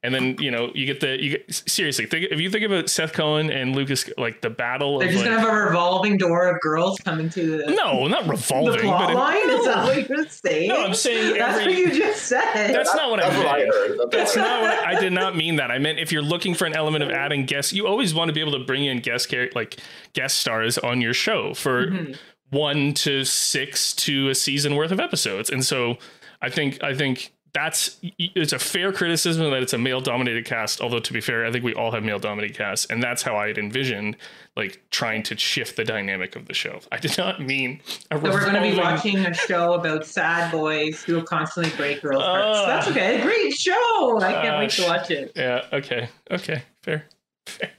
[0.05, 2.91] and then you know you get the you get, seriously think if you think about
[2.91, 4.99] Seth Cohen and Lucas like the battle.
[4.99, 8.29] They're just like, gonna have a revolving door of girls coming to the no, not
[8.29, 8.73] revolving.
[8.73, 10.69] The plot but line is that what you're saying?
[10.69, 12.75] No, I'm saying that's every, what you just said.
[12.75, 13.47] That's not what that's I meant.
[13.47, 13.99] What I heard.
[13.99, 15.71] That's, that's not what I, I, did not mean that.
[15.71, 18.35] I meant if you're looking for an element of adding guests, you always want to
[18.35, 19.81] be able to bring in guest char- like
[20.13, 21.87] guest stars on your show for.
[21.87, 22.13] Mm-hmm.
[22.51, 25.97] One to six to a season worth of episodes, and so
[26.41, 30.81] I think I think that's it's a fair criticism that it's a male dominated cast
[30.81, 33.37] although to be fair i think we all have male dominated casts and that's how
[33.37, 34.17] i had envisioned
[34.57, 36.79] like trying to shift the dynamic of the show.
[36.93, 41.03] I did not mean so we're going to be watching a show about sad boys
[41.03, 42.59] who constantly break girls' hearts.
[42.59, 44.21] Uh, that's okay great show!
[44.21, 45.33] I can't uh, wait to watch it.
[45.35, 47.07] Yeah okay okay fair
[47.47, 47.71] fair.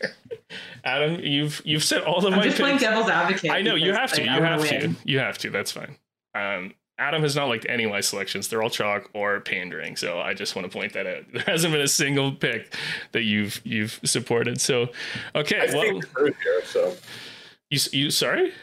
[0.84, 3.94] Adam you've you've said all of I'm my just playing devil's advocate i know you
[3.94, 5.96] have to you have to you have to that's fine.
[6.34, 8.48] Um Adam has not liked any of my selections.
[8.48, 9.98] They're all chalk or pandering.
[9.98, 11.24] So I just want to point that out.
[11.34, 12.74] There hasn't been a single pick
[13.12, 14.62] that you've you've supported.
[14.62, 14.90] So
[15.36, 16.96] okay, I well, here, so
[17.70, 18.54] you you sorry?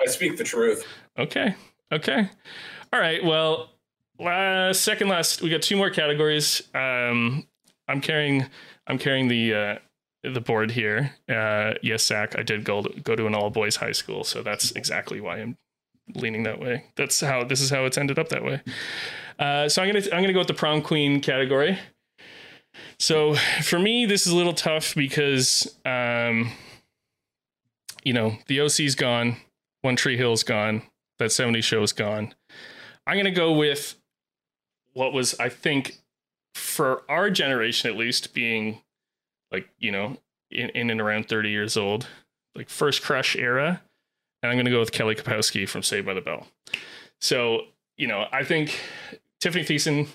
[0.00, 0.86] I speak the truth.
[1.18, 1.54] Okay.
[1.92, 2.28] Okay.
[2.92, 3.24] All right.
[3.24, 3.70] Well,
[4.18, 6.62] last second last we got two more categories.
[6.74, 7.46] Um
[7.88, 8.46] I'm carrying
[8.86, 9.74] I'm carrying the uh
[10.22, 11.14] the board here.
[11.28, 14.72] Uh yes, Zach, I did go go to an all boys high school, so that's
[14.72, 15.56] exactly why I'm
[16.14, 16.84] leaning that way.
[16.96, 18.60] That's how this is how it's ended up that way.
[19.38, 21.78] Uh, so I'm gonna I'm gonna go with the prom queen category.
[22.98, 26.52] So for me, this is a little tough because um,
[28.04, 29.36] you know the OC's gone,
[29.82, 30.82] One Tree Hill's gone,
[31.18, 32.34] that 70 show's gone.
[33.06, 33.96] I'm gonna go with
[34.92, 35.98] what was I think
[36.54, 38.82] for our generation at least being
[39.50, 40.18] like you know
[40.50, 42.08] in, in and around 30 years old,
[42.54, 43.82] like first crush era
[44.42, 46.46] and I'm going to go with Kelly Kapowski from Saved by the Bell.
[47.20, 47.62] So,
[47.96, 48.80] you know, I think
[49.42, 50.08] Tiffani Thiessen,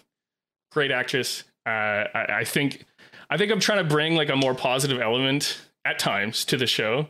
[0.71, 1.43] great actress.
[1.65, 1.69] Uh,
[2.13, 2.85] I, I, think,
[3.29, 6.67] I think I'm trying to bring like a more positive element at times to the
[6.67, 7.07] show,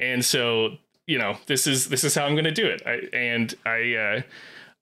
[0.00, 0.78] and so
[1.08, 2.82] you know, this is this is how I'm going to do it.
[2.86, 4.22] I, and I, uh,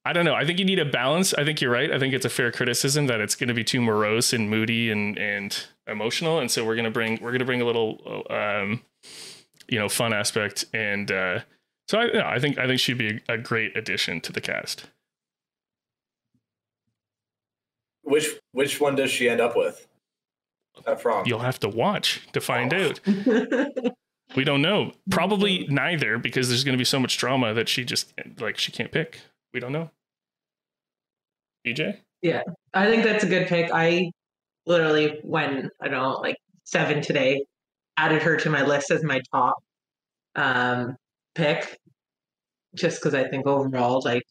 [0.05, 0.35] I don't know.
[0.35, 1.33] I think you need a balance.
[1.33, 1.91] I think you're right.
[1.91, 4.91] I think it's a fair criticism that it's going to be too morose and moody
[4.91, 5.57] and and
[5.87, 8.83] emotional, and so we're going to bring we're going to bring a little, um,
[9.69, 11.11] you know, fun aspect and.
[11.11, 11.41] Uh,
[11.89, 14.87] so I, I think I think she'd be a, a great addition to the cast.
[18.03, 19.87] Which which one does she end up with?
[20.85, 22.89] That from you'll have to watch to find oh.
[22.89, 23.01] out.
[24.37, 24.93] we don't know.
[25.11, 28.73] Probably neither because there's going to be so much drama that she just like she
[28.73, 29.21] can't pick.
[29.55, 29.91] We don't know.
[31.67, 31.99] BJ?
[32.23, 32.43] Yeah,
[32.75, 33.71] I think that's a good pick.
[33.73, 34.11] I
[34.67, 37.45] literally when I don't know like seven today
[37.97, 39.57] added her to my list as my top.
[40.35, 40.97] Um,
[41.37, 41.79] pick
[42.75, 44.25] just because I think overall, like,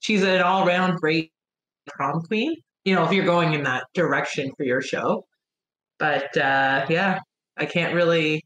[0.00, 1.32] she's an all round great
[1.86, 2.56] prom queen.
[2.84, 5.24] You know, if you're going in that direction for your show.
[5.98, 7.18] But uh, yeah,
[7.56, 8.44] I can't really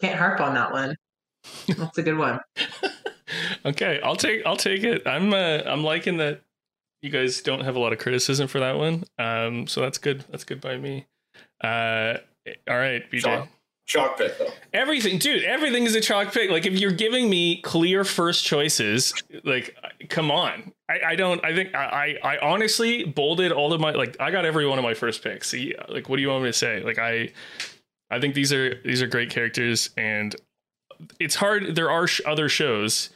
[0.00, 0.96] can't harp on that one.
[1.68, 2.40] That's a good one.
[3.64, 5.06] okay, I'll take I'll take it.
[5.06, 6.42] I'm uh, I'm liking that
[7.00, 9.04] you guys don't have a lot of criticism for that one.
[9.18, 10.24] Um, so that's good.
[10.30, 11.06] That's good by me.
[11.62, 12.18] Uh,
[12.68, 13.48] all right, BJ.
[13.90, 14.52] Chalk pick though.
[14.72, 15.42] Everything, dude.
[15.42, 16.48] Everything is a chalk pick.
[16.48, 19.12] Like if you're giving me clear first choices,
[19.42, 19.76] like
[20.08, 20.72] come on.
[20.88, 21.44] I, I don't.
[21.44, 24.16] I think I, I honestly bolded all of my like.
[24.20, 25.48] I got every one of my first picks.
[25.48, 26.84] See, like what do you want me to say?
[26.84, 27.32] Like I,
[28.12, 30.36] I think these are these are great characters, and
[31.18, 31.74] it's hard.
[31.74, 33.10] There are sh- other shows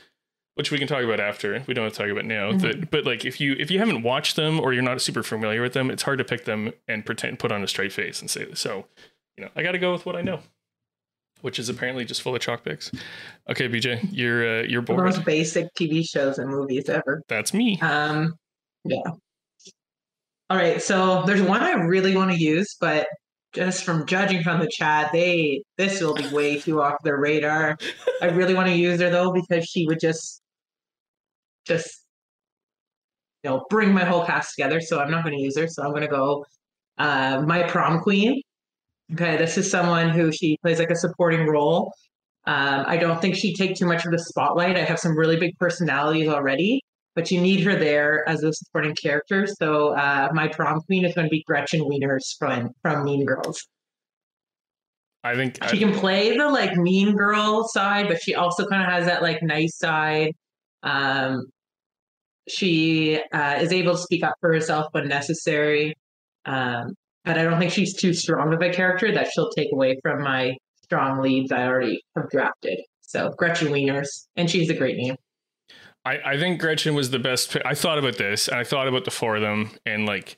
[0.57, 1.63] which we can talk about after.
[1.69, 2.51] We don't have to talk about now.
[2.51, 2.59] Mm-hmm.
[2.59, 5.63] That, but like if you if you haven't watched them or you're not super familiar
[5.63, 8.29] with them, it's hard to pick them and pretend put on a straight face and
[8.29, 8.87] say so.
[9.37, 10.41] You know, I got to go with what I know.
[11.45, 12.91] Which is apparently just full of chalk picks.
[13.51, 15.05] Okay, BJ, you're uh, you're The bored.
[15.05, 17.23] most basic TV shows and movies ever.
[17.29, 17.79] That's me.
[17.83, 18.33] Um,
[18.85, 19.03] yeah.
[20.49, 23.07] All right, so there's one I really want to use, but
[23.53, 27.77] just from judging from the chat, they this will be way too off their radar.
[28.23, 30.41] I really want to use her though because she would just,
[31.67, 32.07] just,
[33.43, 34.81] you know, bring my whole cast together.
[34.81, 35.69] So I'm not going to use her.
[35.69, 36.47] So I'm going to go,
[36.97, 38.41] uh, my prom queen.
[39.13, 41.93] Okay, this is someone who she plays like a supporting role.
[42.47, 44.77] Um, I don't think she'd take too much of the spotlight.
[44.77, 46.81] I have some really big personalities already
[47.15, 49.47] but you need her there as a supporting character.
[49.47, 53.67] So uh, my prom queen is going to be Gretchen Wieners from from Mean Girls.
[55.23, 58.83] I think She I, can play the like mean girl side, but she also kind
[58.83, 60.33] of has that like nice side.
[60.83, 61.47] Um,
[62.47, 65.95] she uh, is able to speak up for herself when necessary,
[66.45, 66.93] um,
[67.25, 70.23] but I don't think she's too strong of a character that she'll take away from
[70.23, 72.79] my strong leads I already have drafted.
[73.01, 75.17] So Gretchen Wieners, and she's a great name.
[76.05, 77.51] I, I think Gretchen was the best.
[77.53, 77.63] Pick.
[77.65, 80.37] I thought about this, and I thought about the four of them, and like,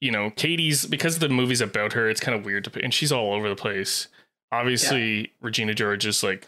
[0.00, 2.08] you know, Cady's because the movie's about her.
[2.08, 4.06] It's kind of weird to and she's all over the place.
[4.52, 6.46] Obviously, Regina George is like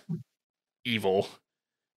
[0.84, 1.28] evil,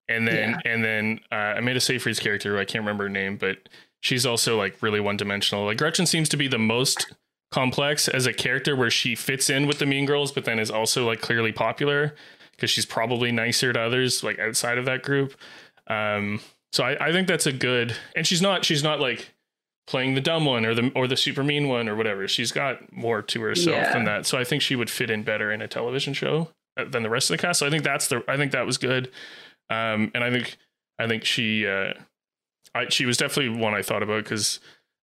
[0.08, 0.72] and then Yeah.
[0.72, 3.68] and then uh, Amanda Seyfried's character, I can't remember her name, but
[4.00, 5.66] she's also like really one dimensional.
[5.66, 7.14] Like Gretchen seems to be the most
[7.52, 10.72] complex as a character, where she fits in with the Mean Girls, but then is
[10.72, 12.16] also like clearly popular
[12.52, 15.34] because she's probably nicer to others like outside of that group.
[15.88, 16.42] Um,
[16.74, 19.34] so I, I think that's a good, and she's not she's not like
[19.88, 22.28] playing the dumb one or the or the super mean one or whatever.
[22.28, 23.94] She's got more to herself Yeah.
[23.94, 24.26] than that.
[24.26, 27.10] So I think she would fit in better in a television show uh, than the
[27.10, 27.60] rest of the cast.
[27.60, 29.10] So I think that's the I think that was good.
[29.70, 30.58] Um, and I think
[31.00, 31.94] I think she uh,
[32.76, 34.60] I she was definitely one I thought about because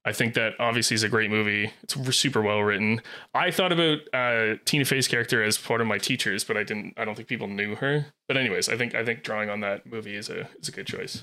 [0.07, 1.73] I think that obviously is a great movie.
[1.83, 3.01] It's super well written.
[3.33, 6.95] I thought about uh, Tina Fey's character as part of my teachers, but I didn't.
[6.99, 8.07] I don't think people knew her.
[8.29, 10.87] But anyways, I think I think drawing on that movie is a is a good
[10.87, 11.23] choice.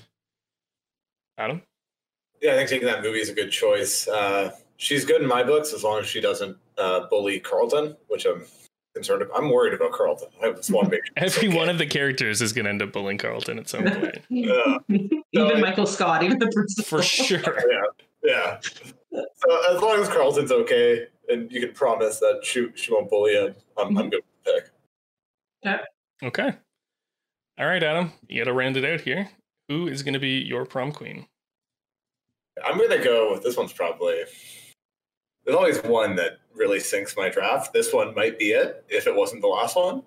[1.38, 1.62] Adam,
[2.42, 4.08] Yeah, I think taking that movie is a good choice.
[4.08, 8.26] Uh, she's good in my books as long as she doesn't uh, bully Carlton, which
[8.26, 8.44] I'm
[8.96, 9.22] concerned.
[9.22, 9.38] About.
[9.38, 10.30] I'm worried about Carlton.
[10.44, 11.14] I just want to make sure.
[11.18, 11.58] every okay.
[11.58, 14.78] one of the characters is going to end up bullying Carlton at some point Yeah.
[14.90, 16.84] even So Michael Scott, even the principal.
[16.84, 17.40] for sure.
[17.70, 17.82] Yeah,
[18.24, 18.60] yeah.
[18.62, 23.34] So as long as Carlton's okay, and you can promise that she she won't bully
[23.34, 24.62] him, I'm, I'm good with the
[25.64, 25.82] pick.
[26.24, 26.54] Okay.
[27.60, 29.30] All right, Adam, you got to round it out here.
[29.68, 31.28] Who is going to be your prom queen?
[32.66, 33.40] I'm gonna go.
[33.40, 34.24] This one's probably.
[35.46, 37.74] There's always one that really sinks my draft.
[37.74, 40.04] This one might be it if it wasn't the last one.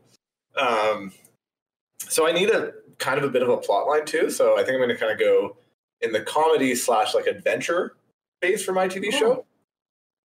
[0.56, 1.12] Um,
[1.98, 4.30] so I need a kind of a bit of a plot line too.
[4.30, 5.56] So I think I'm going to kind of go
[6.02, 7.96] in the comedy slash like adventure
[8.45, 9.45] phase for my TV show.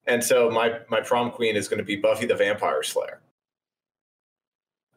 [0.07, 3.21] And so my my prom queen is going to be Buffy the Vampire Slayer.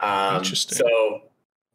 [0.00, 0.78] Um, Interesting.
[0.78, 1.22] So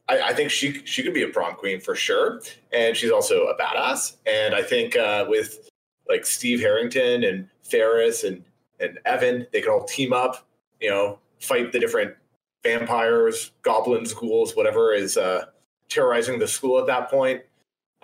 [0.09, 2.41] I, I think she she could be a prom queen for sure,
[2.71, 4.15] and she's also a badass.
[4.25, 5.69] And I think uh, with
[6.09, 8.43] like Steve Harrington and Ferris and
[8.79, 10.47] and Evan, they can all team up.
[10.81, 12.15] You know, fight the different
[12.63, 15.45] vampires, goblins, ghouls, whatever is uh,
[15.89, 17.41] terrorizing the school at that point.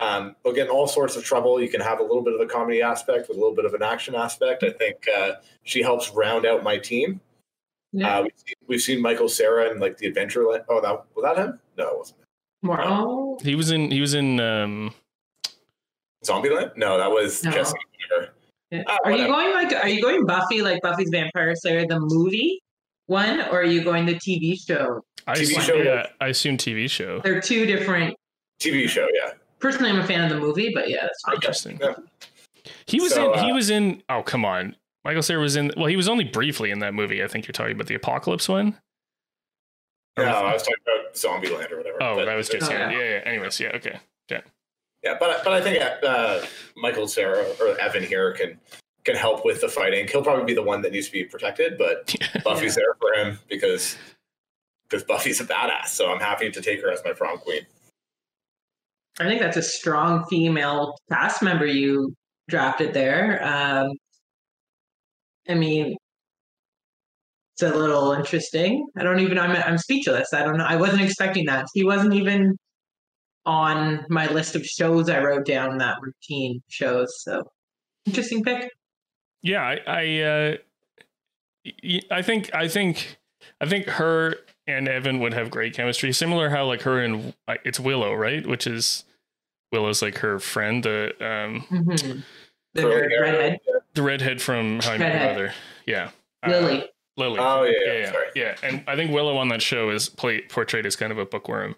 [0.00, 1.60] Um, they'll get in all sorts of trouble.
[1.60, 3.74] You can have a little bit of a comedy aspect with a little bit of
[3.74, 4.64] an action aspect.
[4.64, 7.20] I think uh, she helps round out my team.
[7.92, 8.18] Yeah.
[8.18, 10.64] Uh, we've, seen, we've seen Michael Cera and like the Adventureland.
[10.68, 11.60] Oh, that was that him?
[11.78, 12.18] No, it wasn't.
[12.62, 12.82] More.
[12.82, 13.90] Oh, He was in.
[13.90, 14.40] He was in.
[14.40, 14.92] Um,
[16.24, 16.76] Zombieland?
[16.76, 17.52] No, that was No.
[17.52, 17.76] Jesse.
[18.70, 18.82] Yeah.
[18.88, 19.72] Ah, are you going like?
[19.72, 22.60] Are you going Buffy like Buffy's Vampire Slayer the movie
[23.06, 25.04] one, or are you going the TV show?
[25.26, 25.74] I TV assume, show.
[25.74, 27.20] Yeah, I assume TV show.
[27.20, 28.16] They're two different.
[28.60, 29.32] TV show, yeah.
[29.64, 31.36] Personally, I'm a fan of the movie, but yeah, that's fine.
[31.36, 31.78] Interesting.
[31.80, 31.94] Yeah.
[32.86, 33.44] He was So, in.
[33.44, 34.02] he uh, was in.
[34.10, 35.72] Oh come on, Michael Cera was in.
[35.74, 37.24] Well, he was only briefly in that movie.
[37.24, 38.76] I think you're talking about the Apocalypse one.
[40.18, 42.02] No, I was talking about Zombieland or whatever.
[42.02, 42.90] Oh, but- that was just Oh, yeah.
[42.90, 42.98] yeah.
[42.98, 43.04] yeah.
[43.10, 43.20] Yeah.
[43.24, 43.68] Anyways, yeah.
[43.76, 43.98] Okay.
[44.30, 44.40] Yeah,
[45.02, 45.16] yeah.
[45.18, 46.42] but but I think uh,
[46.76, 48.60] Michael Cera or Evan here can
[49.04, 50.06] can help with the fighting.
[50.08, 53.38] He'll probably be the one that needs to be protected, but Buffy's there for him
[53.48, 53.96] because
[54.90, 55.86] because Buffy's a badass.
[55.86, 57.62] So I'm happy to take her as my prom queen.
[59.20, 62.14] I think that's a strong female cast member you
[62.48, 63.42] drafted there.
[63.44, 63.88] Um,
[65.48, 65.96] I mean,
[67.54, 68.86] it's a little interesting.
[68.98, 69.38] I don't even.
[69.38, 70.32] I'm I'm speechless.
[70.32, 70.64] I don't know.
[70.64, 71.66] I wasn't expecting that.
[71.74, 72.56] He wasn't even
[73.46, 77.08] on my list of shows I wrote down that routine shows.
[77.22, 77.42] So
[78.06, 78.70] interesting pick.
[79.42, 80.56] Yeah, I, I, uh,
[82.10, 83.18] I think, I think,
[83.60, 84.36] I think her
[84.66, 86.12] and Evan would have great chemistry.
[86.12, 88.46] Similar how like her and uh, it's Willow, right?
[88.46, 89.04] Which is
[89.72, 92.20] Willow's like her friend, the um, Mm-hmm.
[92.74, 93.60] The Curly nerd redhead
[93.94, 95.36] the redhead from How I Met Your Redhead.
[95.36, 95.54] Mother.
[95.86, 96.10] Yeah,
[96.44, 96.90] Uh, Lily.
[97.16, 97.38] Lily.
[97.40, 98.26] Oh yeah, yeah, yeah, sorry.
[98.34, 98.56] yeah.
[98.64, 101.76] And I think Willow on that show is play, portrayed as kind of a bookworm.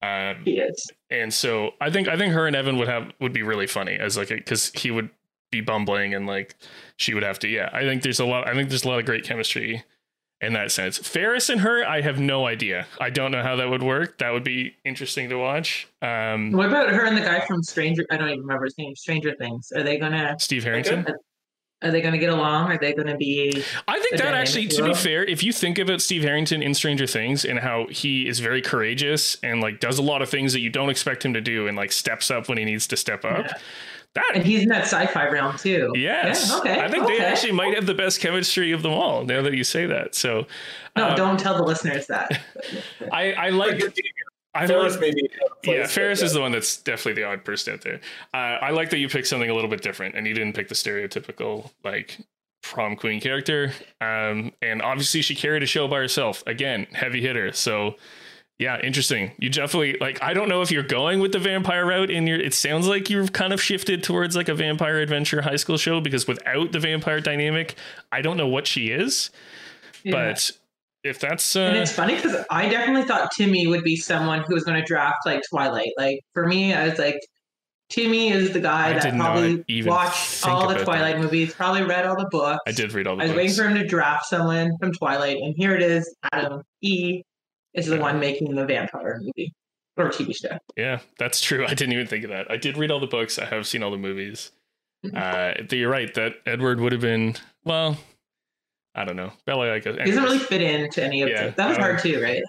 [0.00, 0.86] Um, He is.
[1.10, 3.94] and so I think I think her and Evan would have would be really funny
[3.96, 5.10] as like because he would
[5.50, 6.54] be bumbling and like
[6.98, 9.00] she would have to yeah I think there's a lot I think there's a lot
[9.00, 9.82] of great chemistry
[10.40, 13.68] in that sense Ferris and her I have no idea I don't know how that
[13.68, 17.40] would work that would be interesting to watch um What about her and the guy
[17.46, 18.06] from Stranger?
[18.10, 18.94] I don't even remember his name.
[18.94, 19.72] Stranger Things.
[19.74, 20.36] Are they gonna?
[20.38, 21.06] Steve Harrington
[21.82, 22.70] Are they gonna get along?
[22.72, 23.62] Are they gonna be?
[23.86, 27.06] I think that actually, to be fair, if you think about Steve Harrington in Stranger
[27.06, 30.60] Things and how he is very courageous and like does a lot of things that
[30.60, 33.24] you don't expect him to do and like steps up when he needs to step
[33.24, 33.58] up, Yeah.
[34.18, 35.92] That And he's in that sci-fi realm too.
[35.96, 36.80] yes, Yeah, okay.
[36.80, 37.18] I think okay.
[37.18, 39.24] they actually might have the best chemistry of them all.
[39.24, 40.46] Now that you say that, so
[40.96, 42.40] No, um, don't tell the listeners that.
[43.12, 43.82] I I like
[44.54, 45.00] I Ferris like.
[45.00, 45.28] maybe.
[45.64, 48.00] Yeah, Ferris is the one that's definitely the odd person out there.
[48.34, 50.68] Uh, I like that you picked something a little bit different and you didn't pick
[50.68, 52.18] the stereotypical like
[52.62, 53.72] prom queen character.
[54.00, 56.42] Um, and obviously she carried a show by herself.
[56.46, 57.52] Again, heavy hitter.
[57.52, 57.96] So
[58.58, 59.30] yeah, interesting.
[59.38, 60.20] You definitely like.
[60.20, 62.40] I don't know if you're going with the vampire route in your.
[62.40, 66.00] It sounds like you've kind of shifted towards like a vampire adventure high school show
[66.00, 67.76] because without the vampire dynamic,
[68.10, 69.30] I don't know what she is.
[70.02, 70.12] Yeah.
[70.12, 70.50] But
[71.04, 74.54] if that's And uh, it's funny because I definitely thought Timmy would be someone who
[74.54, 75.92] was going to draft like Twilight.
[75.96, 77.20] Like for me, I was like,
[77.90, 81.22] Timmy is the guy I that probably watched all the Twilight that.
[81.22, 82.60] movies, probably read all the books.
[82.66, 83.30] I did read all the books.
[83.30, 86.12] I was waiting for him to draft someone from Twilight, and here it is.
[86.32, 87.22] Adam E
[87.78, 89.54] is the one making the vampire movie
[89.96, 90.58] or TV show.
[90.76, 91.64] Yeah, that's true.
[91.68, 92.50] I didn't even think of that.
[92.50, 93.38] I did read all the books.
[93.38, 94.52] I have seen all the movies.
[95.04, 95.16] Mhm.
[95.16, 97.96] Uh, you're right that Edward would have been well.
[98.94, 99.32] I don't know.
[99.46, 99.96] Bella, I guess.
[99.96, 101.56] He doesn't really fit into any of Yeah, it.
[101.56, 102.42] That was um, hard too, right?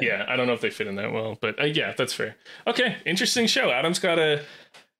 [0.00, 2.36] Yeah, I don't know if they fit in that well, but uh, yeah, that's fair.
[2.66, 3.70] Okay, interesting show.
[3.70, 4.42] Adam's got a.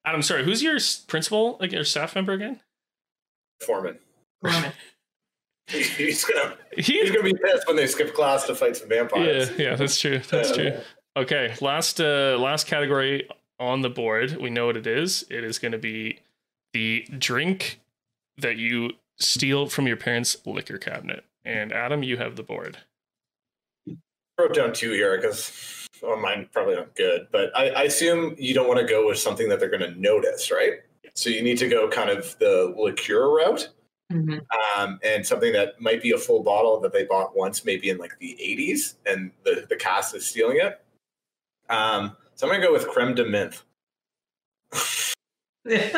[0.04, 2.60] Adam, sorry, who's your principal again, or staff member again?
[3.64, 3.98] Foreman.
[4.42, 4.72] Roman.
[5.68, 9.50] He's gonna he's gonna be pissed when they skip class to fight some vampires.
[9.50, 10.18] yeah, yeah, that's true.
[10.18, 10.72] That's true.
[11.16, 13.28] Okay, last uh last category
[13.62, 14.36] on the board.
[14.40, 15.24] We know what it is.
[15.30, 16.18] It is going to be
[16.72, 17.80] the drink
[18.38, 21.24] that you steal from your parents' liquor cabinet.
[21.44, 22.78] And Adam, you have the board.
[24.38, 28.54] wrote down two here because well, mine probably not good, but I, I assume you
[28.54, 30.80] don't want to go with something that they're going to notice, right?
[31.14, 33.68] So you need to go kind of the liqueur route,
[34.12, 34.40] Mhm.
[34.76, 37.98] um, and something that might be a full bottle that they bought once, maybe in
[37.98, 40.80] like the '80s, and the the cast is stealing it.
[41.68, 43.62] Um, so I'm going to go with creme de menthe.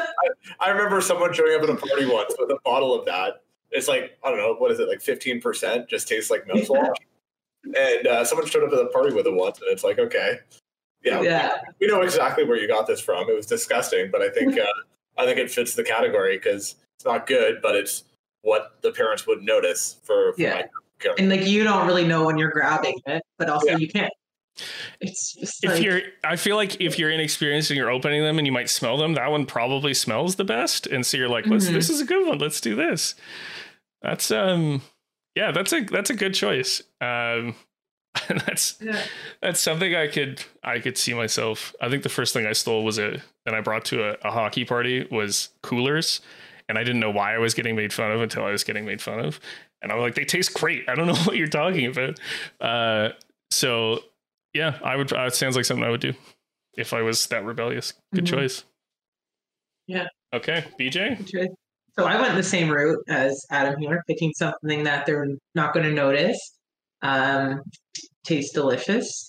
[0.61, 3.43] I remember someone showing up at a party once with a bottle of that.
[3.71, 6.95] It's like I don't know what is it like 15 percent, just tastes like mouthwash.
[7.65, 10.39] and uh, someone showed up at the party with it once, and it's like okay,
[11.03, 11.53] yeah, yeah.
[11.81, 13.29] we know exactly where you got this from.
[13.29, 14.67] It was disgusting, but I think uh,
[15.17, 18.05] I think it fits the category because it's not good, but it's
[18.43, 20.63] what the parents would notice for, for Yeah.
[21.05, 23.77] my And like you don't really know when you're grabbing it, but also Yeah.
[23.77, 24.13] you can't.
[25.01, 28.39] It's just If like, you're I feel like if you're inexperienced and you're opening them
[28.39, 30.87] and you might smell them, that one probably smells the best.
[30.87, 31.73] And so you're like, let's Mhm.
[31.73, 32.39] this is a good one.
[32.39, 33.15] Let's do this.
[34.03, 34.83] That's um
[35.35, 36.83] yeah, that's a that's a good choice.
[37.01, 37.57] Um
[38.29, 39.03] that's Yeah.
[39.43, 41.75] that's something I could I could see myself.
[41.81, 44.31] I think the first thing I stole was a and I brought to a, a
[44.31, 46.21] hockey party was coolers,
[46.69, 48.85] and I didn't know why I was getting made fun of until I was getting
[48.85, 49.41] made fun of,
[49.83, 50.89] and I'm like, they taste great.
[50.89, 52.19] I don't know what you're talking about.
[52.61, 53.11] Uh,
[53.51, 54.01] so
[54.53, 55.13] yeah, I would.
[55.13, 56.13] Uh, it sounds like something I would do
[56.77, 57.93] if I was that rebellious.
[58.15, 58.29] Good Mhm.
[58.29, 58.65] choice.
[59.87, 60.07] Yeah.
[60.33, 61.19] Okay, BJ.
[61.97, 65.87] So I went the same route as Adam here, picking something that they're not going
[65.87, 66.39] to notice.
[67.03, 67.61] Um,
[68.25, 69.29] tastes delicious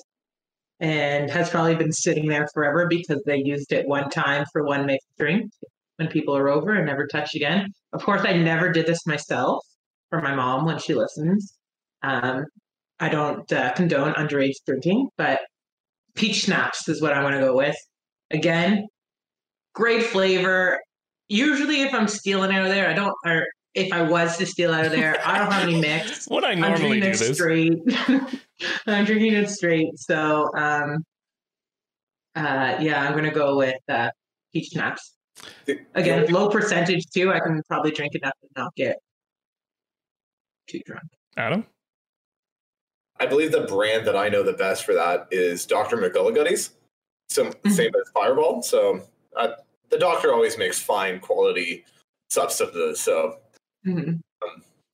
[0.80, 4.86] and has probably been sitting there forever because they used it one time for one
[4.86, 5.52] mixed drink
[5.98, 7.68] when people are over and never touch again.
[7.94, 9.64] Of course, I never did this myself
[10.10, 11.58] for my mom when she listens.
[12.04, 12.46] Um,
[13.00, 15.40] I don't uh, condone underage drinking, but
[16.16, 17.76] peach schnapps is what I want to go with.
[18.32, 18.88] Again,
[19.74, 20.80] great flavor.
[21.28, 23.14] Usually, if I'm stealing out of there, I don't.
[23.26, 26.26] Or if I was to steal out of there, I don't have any mix.
[26.28, 27.74] What I I'm normally drinking do it straight.
[28.88, 29.98] I'm drinking it straight.
[29.98, 30.98] So, um,
[32.36, 34.10] uh, yeah, I'm gonna go with uh,
[34.54, 35.16] peach schnapps.
[35.66, 37.32] The- Again, low percentage too.
[37.34, 38.98] I can probably drink enough to not get
[40.68, 41.04] too drunk.
[41.38, 41.66] Adam.
[43.20, 45.98] I believe the brand that I know the best for that is Dr.
[45.98, 46.72] McGillicuddy's.
[47.30, 47.70] Some Mm-hmm.
[47.72, 48.62] same as Fireball.
[48.62, 49.02] So
[49.36, 49.50] uh,
[49.90, 51.86] the doctor always makes fine quality
[52.30, 53.00] substances.
[53.02, 53.38] So
[53.86, 54.20] Mhm.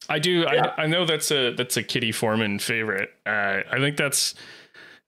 [0.10, 0.40] I do.
[0.52, 0.74] Yeah.
[0.78, 3.10] I, I know that's a that's a Kitty Foreman favorite.
[3.26, 4.34] Uh, I think that's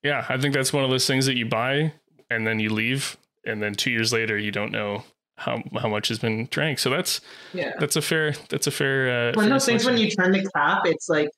[0.03, 0.25] yeah.
[0.29, 1.93] I think that's one of those things that you buy
[2.29, 5.03] and then you leave, and then two years later you don't know
[5.43, 6.79] how how much has been drank.
[6.79, 7.21] So that's
[7.53, 7.73] Yeah.
[7.79, 9.29] that's a fair that's a fair.
[9.29, 11.29] Uh, One of those things when you turn the cap, it's like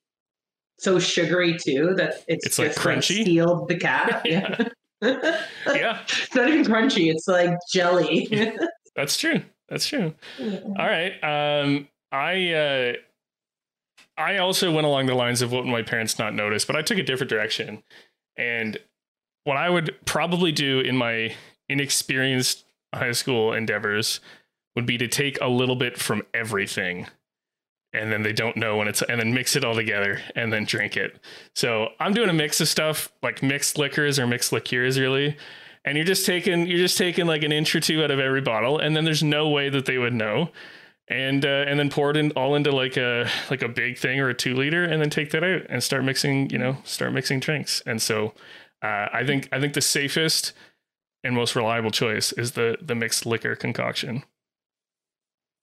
[0.77, 3.23] so sugary too that it's, It's, like, just crunchy?
[3.25, 4.25] sealed the cap.
[4.25, 4.55] Yeah.
[5.01, 5.41] yeah.
[5.67, 7.11] yeah, it's not even crunchy.
[7.11, 8.27] It's like jelly.
[8.95, 9.41] that's true.
[9.69, 10.13] That's true.
[10.39, 11.11] All right.
[11.23, 12.93] Um, I uh,
[14.17, 16.97] I also went along the lines of what my parents not notice, but I took
[16.97, 17.83] a different direction.
[18.37, 18.77] And
[19.43, 21.35] what I would probably do in my
[21.69, 24.19] inexperienced high school endeavors
[24.75, 27.07] would be to take a little bit from everything.
[27.93, 30.65] And then they don't know when it's, and then mix it all together and then
[30.65, 31.17] drink it.
[31.55, 35.37] So I'm doing a mix of stuff like mixed liquors or mixed liqueurs, really
[35.85, 38.41] and you're just taking you're just taking like an inch or two out of every
[38.41, 40.49] bottle and then there's no way that they would know
[41.07, 44.19] and uh, and then pour it in all into like a like a big thing
[44.19, 47.13] or a two liter and then take that out and start mixing you know start
[47.13, 48.33] mixing drinks and so
[48.81, 50.51] uh, i think i think the safest
[51.25, 54.23] and most reliable choice is the the mixed liquor concoction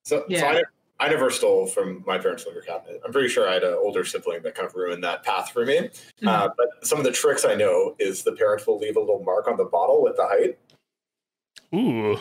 [0.04, 0.62] So, so I, ne-
[1.00, 3.00] I never stole from my parents' liquor cabinet.
[3.04, 5.64] I'm pretty sure I had an older sibling that kind of ruined that path for
[5.64, 5.90] me.
[6.26, 9.22] Uh, but some of the tricks I know is the parents will leave a little
[9.22, 10.58] mark on the bottle with the height,
[11.74, 12.18] ooh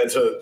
[0.00, 0.40] and so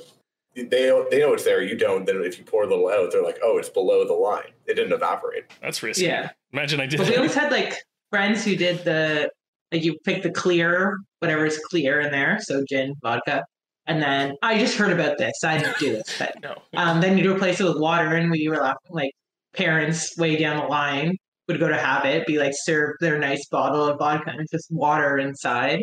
[0.55, 1.63] they they know it's there.
[1.63, 2.05] You don't.
[2.05, 4.53] Then if you pour a little out, they're like, "Oh, it's below the line.
[4.67, 6.31] It didn't evaporate." that's risky yeah.
[6.53, 7.75] imagine i did But we always had like
[8.11, 9.31] friends who did the
[9.73, 13.45] like you pick the clear, whatever is clear in there, so gin, vodka,
[13.87, 15.33] and then I just heard about this.
[15.45, 18.49] I didn't do this, but no um, then you replace it with water, and we
[18.49, 19.13] were laughing like
[19.55, 21.17] parents way down the line
[21.49, 24.71] would go to have it, be like serve their nice bottle of vodka and just
[24.71, 25.81] water inside.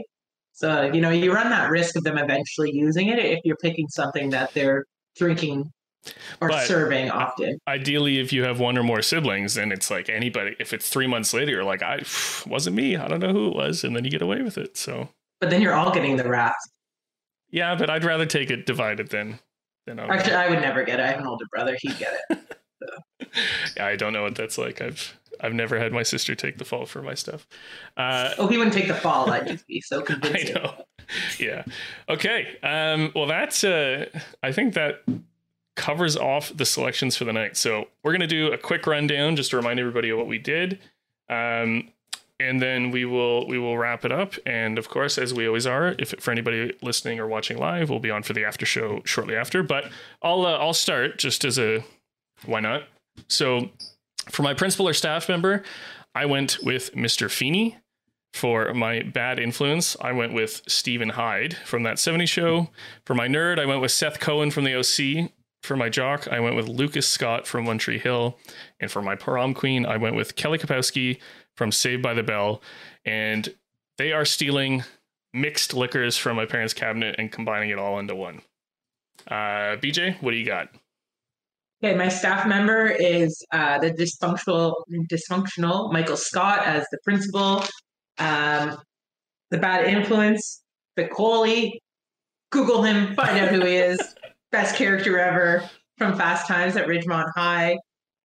[0.54, 3.88] So you know you run that risk of them eventually using it if you're picking
[3.90, 4.86] something that they're
[5.18, 5.72] drinking
[6.42, 7.58] or But- serving often.
[7.68, 11.08] ideally if you have one or more siblings then it's like anybody if it's three
[11.08, 11.98] months later you're like i
[12.48, 14.78] wasn't me i don't know who it was and then you get away with it
[14.78, 15.10] so
[15.42, 16.54] But then you're all getting the wrath.
[17.52, 19.40] Yeah, but I'd rather take it divided than
[19.86, 20.00] than.
[20.00, 21.04] Actually, I would never get it.
[21.04, 21.78] I have an older brother.
[21.80, 22.40] He'd get it.
[23.78, 24.82] Yeah, I don't know what that's like.
[24.82, 27.48] I've I've never had my sister take the fall for my stuff.
[27.98, 29.30] Uh, Oh, he wouldn't take the fall.
[29.32, 30.52] I'd just be so convinced.
[30.56, 30.74] I know.
[31.40, 31.64] Yeah.
[32.10, 32.58] Okay.
[32.64, 33.64] Um, well, that's.
[33.64, 34.06] Uh,
[34.44, 35.04] I think that
[35.76, 37.58] covers off the selections for the night.
[37.58, 40.80] So we're gonna do a quick rundown just to remind everybody of what we did,
[41.30, 41.90] um,
[42.40, 44.36] and then we will we will wrap it up.
[44.46, 48.00] And of course, as we always are, if for anybody listening or watching live, we'll
[48.00, 49.64] be on for the after show shortly after.
[49.64, 49.86] But
[50.22, 51.84] I'll uh, I'll start just as a
[52.46, 52.84] why not.
[53.28, 53.70] So
[54.30, 55.64] for my principal or staff member,
[56.14, 57.30] I went with Mr.
[57.30, 57.78] Feeney.
[58.34, 62.70] For my bad influence, I went with Steven Hyde from that 70 show.
[63.06, 65.32] For my nerd, I went with Seth Cohen from the OC.
[65.66, 68.38] For my jock, I went with Lucas Scott from One Tree Hill.
[68.80, 71.20] And for my prom queen, I went with Kelly Kapowski
[71.56, 72.62] from Saved by the Bell.
[73.04, 73.52] And
[73.98, 74.84] they are stealing
[75.34, 78.42] mixed liquors from my parents' cabinet and combining it all into one.
[79.28, 80.70] Uh, BJ, what do you got?
[81.84, 84.76] Okay, my staff member is uh, the dysfunctional,
[85.12, 87.64] dysfunctional Michael Scott as the principal.
[88.20, 88.78] Um,
[89.50, 90.62] the bad influence,
[90.96, 91.72] Spicoli.
[92.52, 94.00] Google him, find out who he is.
[94.56, 97.78] Best character ever from Fast Times at Ridgemont High.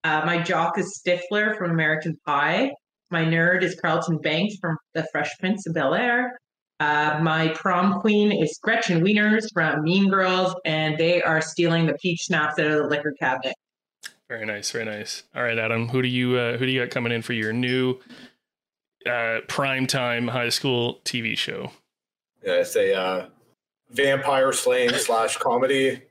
[0.03, 2.69] Uh, my jock is Stifler from American Pie.
[3.09, 6.39] My nerd is Carlton Banks from The Fresh Prince of Bel Air.
[6.79, 11.95] Uh, my prom queen is Gretchen Wieners from Mean Girls, and they are stealing the
[11.95, 13.55] peach schnapps out of the liquor cabinet.
[14.27, 15.23] Very nice, very nice.
[15.35, 17.53] All right, Adam, who do you uh, who do you got coming in for your
[17.53, 17.97] new
[19.07, 21.71] uh, primetime high school TV show?
[22.45, 23.25] Yeah, it's a uh,
[23.89, 26.03] vampire slaying slash comedy,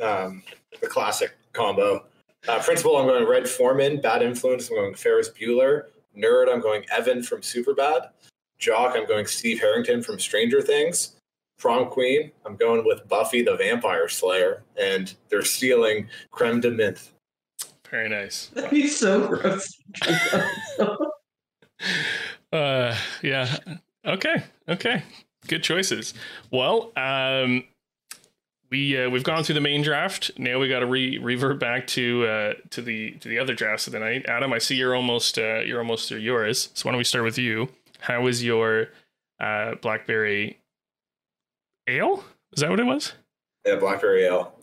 [0.00, 0.42] um,
[0.80, 2.04] the classic combo.
[2.46, 4.00] Uh, principal, I'm going Red Foreman.
[4.00, 5.86] Bad influence, I'm going Ferris Bueller.
[6.16, 8.08] Nerd, I'm going Evan from Superbad.
[8.58, 11.16] Jock, I'm going Steve Harrington from Stranger Things.
[11.58, 17.10] Prom Queen, I'm going with Buffy the Vampire Slayer, and they're stealing creme de menthe.
[17.90, 18.46] Very nice.
[18.54, 19.76] That'd be so gross.
[22.52, 23.56] Uh, yeah.
[24.04, 24.42] Okay.
[24.68, 25.02] Okay.
[25.46, 26.14] Good choices.
[26.50, 27.64] Well, um,
[28.70, 30.30] we uh, we've gone through the main draft.
[30.38, 33.86] Now we got to re- revert back to uh, to the to the other drafts
[33.86, 34.26] of the night.
[34.26, 36.70] Adam, I see you're almost uh, you're almost through yours.
[36.74, 37.68] So why don't we start with you?
[38.00, 38.88] How was your
[39.40, 40.58] uh, blackberry
[41.86, 42.24] ale?
[42.52, 43.12] Is that what it was?
[43.66, 44.54] Yeah, Blackberry Ale.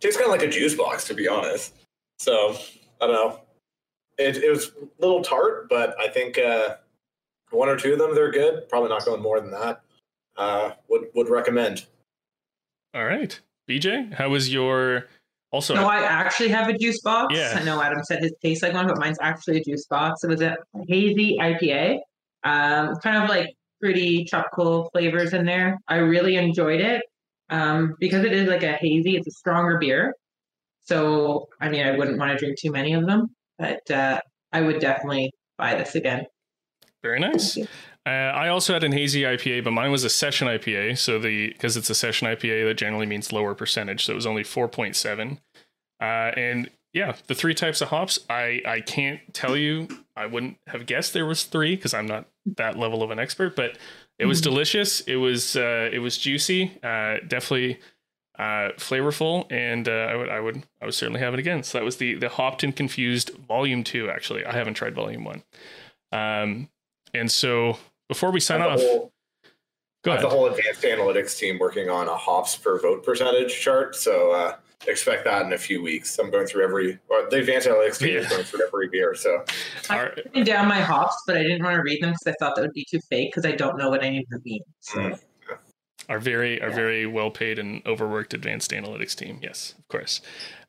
[0.00, 1.74] Tastes kind of like a juice box, to be honest.
[2.18, 2.56] So,
[3.00, 3.40] I don't know.
[4.16, 6.76] It, it was a little tart, but I think uh,
[7.50, 8.68] one or two of them, they're good.
[8.68, 9.82] Probably not going more than that.
[10.36, 11.86] Uh, would would recommend.
[12.94, 15.06] All right, BJ, how was your
[15.50, 15.74] also?
[15.74, 17.34] no, I actually have a juice box.
[17.36, 17.56] Yeah.
[17.60, 20.24] I know Adam said his tastes like one, but mine's actually a juice box.
[20.24, 21.98] It was a hazy IPA.
[22.44, 25.78] Um, kind of like pretty tropical flavors in there.
[25.88, 27.02] I really enjoyed it
[27.50, 29.16] um, because it is like a hazy.
[29.16, 30.14] It's a stronger beer.
[30.80, 34.20] So, I mean, I wouldn't want to drink too many of them, but uh,
[34.52, 36.24] I would definitely buy this again.
[37.02, 37.58] Very nice.
[38.08, 40.96] Uh, I also had an hazy IPA, but mine was a session IPA.
[40.96, 44.04] So the because it's a session IPA, that generally means lower percentage.
[44.04, 45.40] So it was only four point seven.
[46.00, 48.18] Uh, and yeah, the three types of hops.
[48.30, 49.88] I I can't tell you.
[50.16, 53.54] I wouldn't have guessed there was three because I'm not that level of an expert.
[53.54, 53.76] But
[54.18, 54.44] it was Mhm.
[54.44, 55.00] delicious.
[55.02, 56.72] It was uh, it was juicy.
[56.82, 57.78] Uh, definitely
[58.38, 61.62] uh, flavorful, and uh, I would I would I would certainly have it again.
[61.62, 64.08] So that was the the hopped and confused volume two.
[64.08, 65.42] Actually, I haven't tried volume one.
[66.10, 66.70] Um,
[67.12, 67.78] and so
[68.08, 69.12] before we sign off, the whole,
[70.02, 70.30] go I have ahead.
[70.32, 73.94] the whole advanced analytics team working on a hops per vote percentage chart.
[73.96, 74.56] So uh,
[74.86, 76.18] expect that in a few weeks.
[76.18, 79.14] I'm going through every, or the advanced analytics team is going through every beer.
[79.14, 79.44] So
[79.90, 82.54] Our- written down my hops, but I didn't want to read them because I thought
[82.56, 84.62] that would be too fake because I don't know what any of them mean.
[84.80, 85.20] So Mm.
[86.08, 86.74] Our very our Yeah.
[86.74, 89.38] very well paid and overworked advanced analytics team.
[89.42, 90.20] Yes, of course.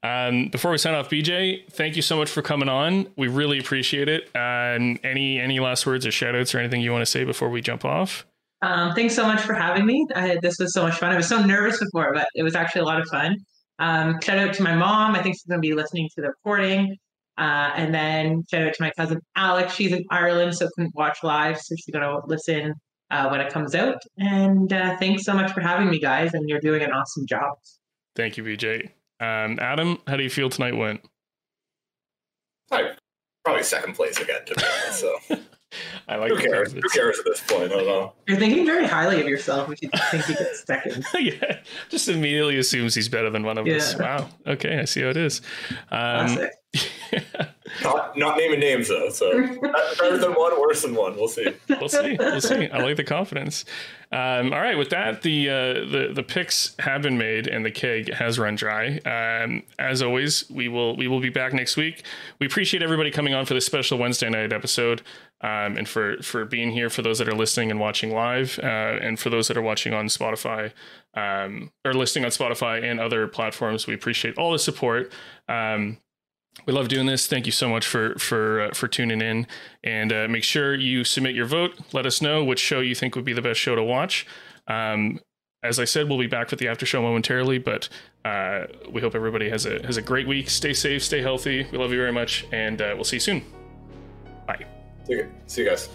[0.02, 3.08] Um, before we sign off, BJ, thank you so much for coming on.
[3.18, 4.30] We really appreciate it.
[4.34, 7.50] And any any last words or shout outs or anything you want to say before
[7.50, 8.26] we jump off?
[8.62, 10.06] um, thanks so much for having me.
[10.16, 11.12] I, this was so much fun.
[11.14, 13.38] I was so nervous before, but it was actually a lot of fun.
[13.80, 15.16] Um, shout out to my mom.
[15.16, 16.98] I think she's going to be listening to the recording.
[17.38, 19.76] Uh, and then shout out to my cousin Alex.
[19.76, 22.74] She's in Ireland, so couldn't watch live, so she's going to listen
[23.12, 24.02] uh, when it comes out.
[24.18, 26.34] And uh, thanks so much for having me, guys.
[26.34, 27.58] And you're doing an awesome job.
[28.16, 28.92] Thank you, BJ.
[29.20, 31.02] Um, Adam, how do you feel tonight went?
[32.72, 32.92] I
[33.44, 35.00] probably second place again, to be honest.
[35.00, 35.18] So
[36.08, 36.74] I like who the cares?
[36.74, 37.66] Who cares at this point?
[37.66, 38.14] I don't know.
[38.28, 41.06] You're thinking very highly of yourself if you think you get second.
[41.20, 41.60] yeah,
[41.90, 43.98] just immediately assumes he's better than one of us.
[43.98, 44.30] Wow.
[44.48, 45.42] Okay, I see how it is.
[45.92, 46.40] Um,
[47.84, 49.10] Not, not naming names though.
[49.10, 51.16] So better than one, worse than one.
[51.16, 51.54] We'll see.
[51.70, 52.18] we'll see.
[52.20, 52.70] We'll see.
[52.70, 53.66] I like the confidence.
[54.12, 57.72] Um, all right, with that, the uh, the the picks have been made and the
[57.72, 58.98] keg has run dry.
[59.00, 62.04] Um, as always, we will we will be back next week.
[62.40, 65.04] We appreciate everybody coming on for this special Wednesday night episode,
[65.42, 66.90] um, and for for being here.
[66.90, 68.66] For those that are listening and watching live, uh,
[69.02, 70.72] and for those that are watching on Spotify
[71.14, 75.12] um, or listening on Spotify and other platforms, we appreciate all the support.
[75.48, 75.98] Um,
[76.66, 77.28] we love doing this.
[77.28, 79.48] Thank you so much for for uh, for tuning in,
[79.84, 81.80] and uh, make sure you submit your vote.
[81.94, 84.26] Let us know which show you think would be the best show to watch.
[84.68, 85.20] Um,
[85.62, 87.90] as I said, we'll be back with the after show momentarily, but
[88.24, 90.50] uh, we hope everybody has a has a great week.
[90.50, 91.68] Stay safe, stay healthy.
[91.72, 93.59] We love you very much, and uh, we'll see you soon.
[95.48, 95.90] See you guys.